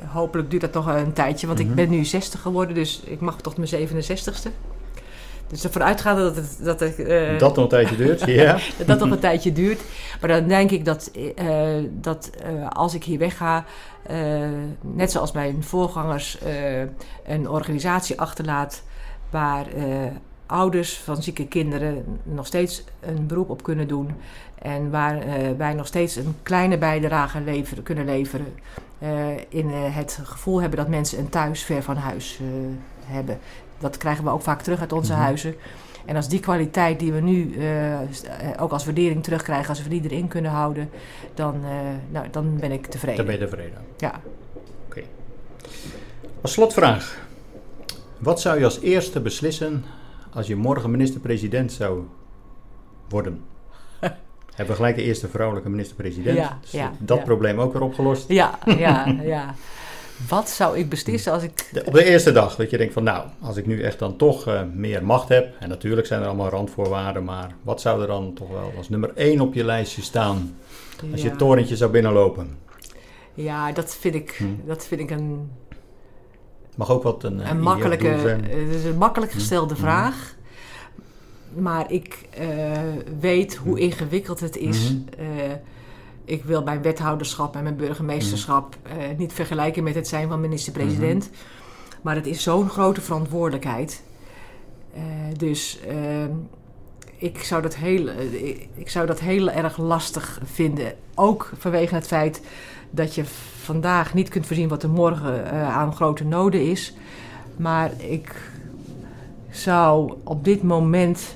[0.08, 1.70] hopelijk duurt dat nog een tijdje, want Mhm.
[1.70, 4.50] ik ben nu 60 geworden, dus ik mag tot mijn 67ste.
[5.48, 6.58] Dus ervan uitgaande dat het...
[6.62, 8.58] Dat, het, eh, dat nog een tijdje duurt, ja.
[8.78, 9.82] dat dat nog een tijdje duurt.
[10.22, 11.48] Maar dan denk ik dat, eh,
[11.92, 13.66] dat eh, als ik hier wegga,
[14.82, 16.38] net zoals mijn voorgangers,
[17.26, 18.84] een organisatie achterlaat
[19.30, 19.66] waar
[20.46, 24.12] ouders van zieke kinderen nog steeds een beroep op kunnen doen.
[24.62, 25.20] En waar
[25.58, 28.54] wij nog steeds een kleine bijdrage leveren, kunnen leveren.
[29.50, 32.40] in het gevoel hebben dat mensen een thuis ver van huis
[33.06, 33.40] hebben.
[33.80, 35.22] Dat krijgen we ook vaak terug uit onze Mhm.
[35.22, 35.56] huizen.
[36.06, 38.08] En als die kwaliteit die we nu eh, eh,
[38.60, 40.90] ook als waardering terugkrijgen, als we die erin kunnen houden,
[41.34, 41.70] dan, eh,
[42.12, 43.18] nou, dan ben ik tevreden.
[43.18, 43.78] Dan ben je tevreden.
[43.98, 44.22] Ja.
[46.42, 47.28] Als slotvraag.
[48.18, 49.84] Wat zou je als eerste beslissen
[50.34, 52.04] als je morgen minister-president zou
[53.10, 53.44] worden?
[54.56, 56.38] Hebben we gelijk de eerste vrouwelijke minister-president?
[56.38, 57.24] Ja, Dus ja, dat ja.
[57.24, 58.28] probleem ook weer opgelost.
[58.28, 59.56] Ja, ja, ja.
[60.30, 61.70] Wat zou ik beslissen als ik.
[61.72, 64.18] De- op de eerste dag dat je denkt van nou, als ik nu echt dan
[64.18, 68.08] toch eh, meer macht heb, en natuurlijk zijn er allemaal randvoorwaarden, maar wat zou er
[68.08, 70.56] dan toch wel als nummer één op je lijstje staan
[71.12, 72.58] als je het torentje zou binnenlopen?
[73.34, 74.46] Ja, dat vind ik, Hm.
[74.68, 75.52] dat vind ik een,
[76.76, 79.38] Mag ook wat een, een makkelijke, het is een makkelijk hm.
[79.38, 79.80] gestelde hm.
[79.80, 80.36] vraag.
[81.54, 82.20] Maar ik
[83.20, 84.94] weet hoe ingewikkeld het is.
[86.26, 88.78] Ik wil mijn wethouderschap en mijn burgemeesterschap
[89.18, 91.30] niet vergelijken met het zijn van minister-president.
[92.02, 94.04] Maar het is zo'n grote verantwoordelijkheid.
[95.38, 96.32] dus ehm,
[97.18, 100.94] ik zou, dat heel, eh, ik zou dat heel erg lastig vinden.
[101.16, 102.42] Ook vanwege het feit
[102.90, 103.26] dat je
[103.62, 106.94] vandaag niet kunt voorzien wat er morgen aan grote noden is.
[107.58, 108.52] Maar ik
[109.50, 111.36] zou op dit moment.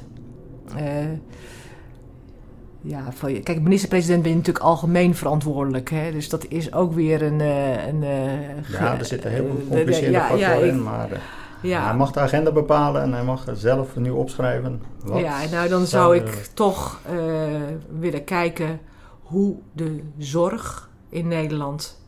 [2.81, 5.89] Ja, voor, kijk, minister-president ben je natuurlijk algemeen verantwoordelijk.
[5.89, 6.11] Hè?
[6.11, 7.39] Dus dat is ook weer een.
[7.39, 8.01] een
[8.71, 10.83] ja, er zitten heel veel gecompliceerde ja, factoren in.
[10.83, 11.21] Maar,
[11.61, 11.83] ja.
[11.83, 14.81] Hij mag de agenda bepalen en hij mag zelf nu opschrijven.
[15.03, 17.61] Wat ja, nou dan zou ik toch uh,
[17.99, 18.79] willen kijken
[19.21, 22.01] hoe de zorg in Nederland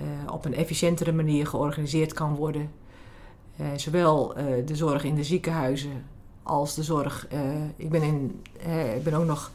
[0.00, 2.70] uh, op een efficiëntere manier georganiseerd kan worden.
[3.60, 4.34] Uh, zowel
[4.64, 6.04] de zorg in de ziekenhuizen
[6.42, 7.28] als de zorg.
[7.76, 8.42] ik, ben in,
[8.96, 9.50] ik ben ook nog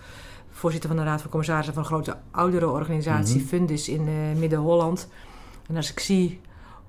[0.61, 3.49] voorzitter van de Raad van Commissarissen van een grote ouderenorganisatie, mm -hmm.
[3.49, 4.03] Fundis in
[4.39, 5.07] Midden-Holland.
[5.67, 6.41] En als ik zie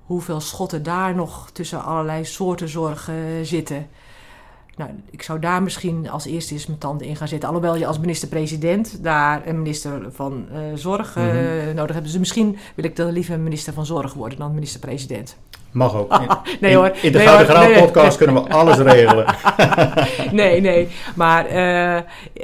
[0.02, 3.10] hoeveel schotten daar nog tussen allerlei soorten zorg
[3.42, 3.88] zitten.
[4.76, 7.48] Nou, ik zou daar misschien als eerste eens mijn tanden in gaan zetten.
[7.48, 11.24] Alhoewel je als minister-president daar een minister van uh, Zorg uh,
[11.74, 12.06] nodig hebt.
[12.06, 15.36] Dus misschien wil ik dan liever minister van Zorg worden dan minister-president.
[15.70, 16.12] Mag ook.
[16.22, 16.28] In,
[16.60, 16.92] nee hoor.
[17.02, 19.34] In, de nee, Gouden Graal podcast kunnen we alles regelen.
[20.32, 20.88] nee, nee.
[21.16, 21.96] Maar uh,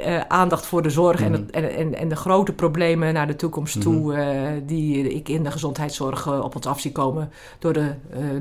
[0.07, 1.33] uh, aandacht voor de zorg mm.
[1.33, 3.81] en, en, en, de grote problemen naar de toekomst mm.
[3.81, 4.15] toe...
[4.15, 4.23] Uh,
[4.63, 7.31] die ik in de gezondheidszorg op ons af zie komen...
[7.59, 7.93] door de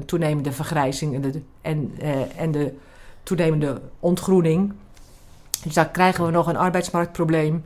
[0.06, 1.94] toenemende vergrijzing en de, en,
[2.36, 2.72] en de
[3.28, 4.72] toenemende ontgroening.
[5.62, 7.64] Dus daar krijgen we nog een arbeidsmarktprobleem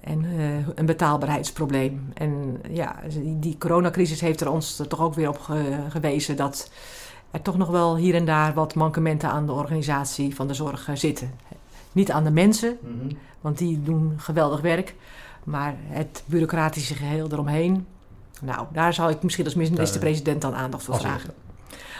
[0.00, 2.12] en uh, een betaalbaarheidsprobleem.
[2.14, 5.40] En ja, die coronacrisis heeft er ons er toch ook weer op
[5.88, 6.70] gewezen dat
[7.30, 10.88] er toch nog wel hier en daar wat mankementen aan de organisatie van de zorg
[10.88, 11.30] eh, zitten.
[11.92, 13.14] Niet aan de mensen, mhm.
[13.40, 14.94] want die doen geweldig werk,
[15.44, 17.86] maar het bureaucratische geheel eromheen.
[18.40, 21.34] Nou, daar zou ik misschien als minister-president dan aandacht voor vragen.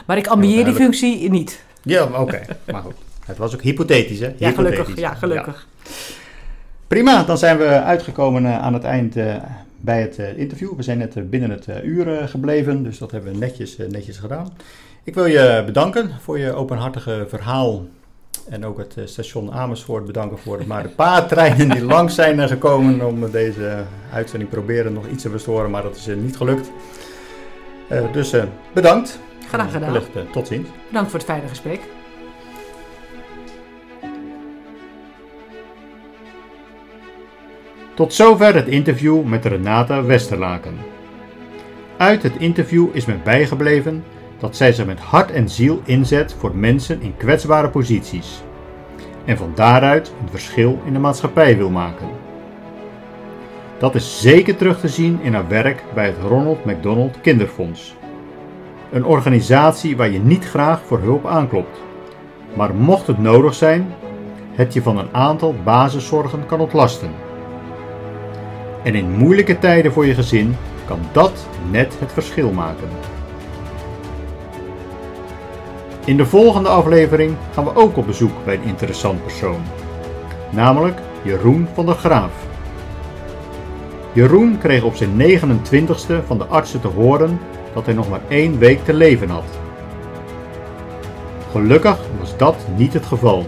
[0.05, 1.63] Maar ik ambieer die functie niet.
[1.83, 2.41] Ja, oké.
[2.71, 2.95] maar goed.
[3.25, 4.33] Het was ook hypothetisch, hè?
[4.37, 4.95] Ja, gelukkig.
[4.95, 5.67] Ja, gelukkig.
[6.87, 9.35] Prima, dan zijn we uitgekomen eh, aan het eind uh,
[9.77, 10.75] bij het uh, interview.
[10.75, 14.53] We zijn net binnen het uur gebleven, dus dat hebben we netjes, netjes gedaan.
[15.03, 17.85] Ik wil je bedanken voor je openhartige verhaal.
[18.49, 22.47] En ook het station Amersfoort bedanken voor het maar de paar treinen die langs zijn
[22.47, 26.71] gekomen om deze uitzending proberen nog iets te bestoren, maar dat is niet gelukt.
[28.11, 28.33] dus
[28.73, 29.19] bedankt.
[29.53, 29.91] Graag gedaan.
[29.91, 30.67] Wellicht, tot ziens.
[30.87, 31.79] Bedankt voor het fijne gesprek.
[37.93, 40.77] Tot zover het interview met Renata Westerlaken.
[41.97, 44.03] Uit het interview is me bijgebleven
[44.39, 48.41] dat zij zich met hart en ziel inzet voor mensen in kwetsbare posities
[49.25, 52.07] en van daaruit een verschil in de maatschappij wil maken.
[53.77, 57.95] Dat is zeker terug te zien in haar werk bij het Ronald McDonald Kinderfonds.
[58.93, 61.81] Een organisatie waar je niet graag voor hulp aanklopt,
[62.53, 63.93] maar mocht het nodig zijn,
[64.51, 67.11] het je van een aantal basiszorgen kan ontlasten.
[68.83, 72.89] En in moeilijke tijden voor je gezin kan dat net het verschil maken.
[76.05, 79.61] In de volgende aflevering gaan we ook op bezoek bij een interessant persoon,
[80.49, 82.31] namelijk Jeroen van der Graaf.
[84.11, 87.39] Jeroen kreeg op zijn 29ste van de artsen te horen
[87.73, 89.59] dat hij nog maar één week te leven had.
[91.51, 93.45] Gelukkig was dat niet het geval.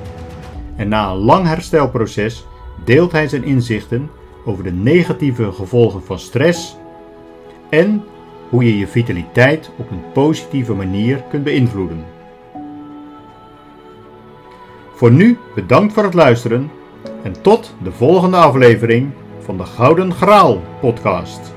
[0.75, 2.45] En na een lang herstelproces
[2.83, 4.09] deelt hij zijn inzichten
[4.45, 6.77] over de negatieve gevolgen van stress
[7.69, 8.03] en
[8.49, 12.05] hoe je je vitaliteit op een positieve manier kunt beïnvloeden.
[14.93, 16.71] Voor nu bedankt voor het luisteren
[17.23, 21.54] en tot de volgende aflevering van de Gouden Graal podcast.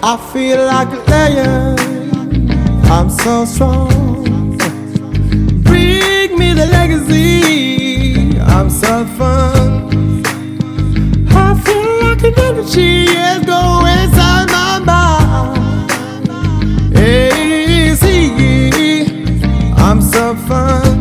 [0.00, 1.78] I feel like a lion.
[2.84, 4.56] I'm so strong.
[5.62, 8.38] Bring me the legacy.
[8.40, 10.22] I'm so fun.
[11.30, 15.90] I feel like an energy is going inside my mind.
[17.98, 18.30] See,
[19.76, 20.97] I'm so fun.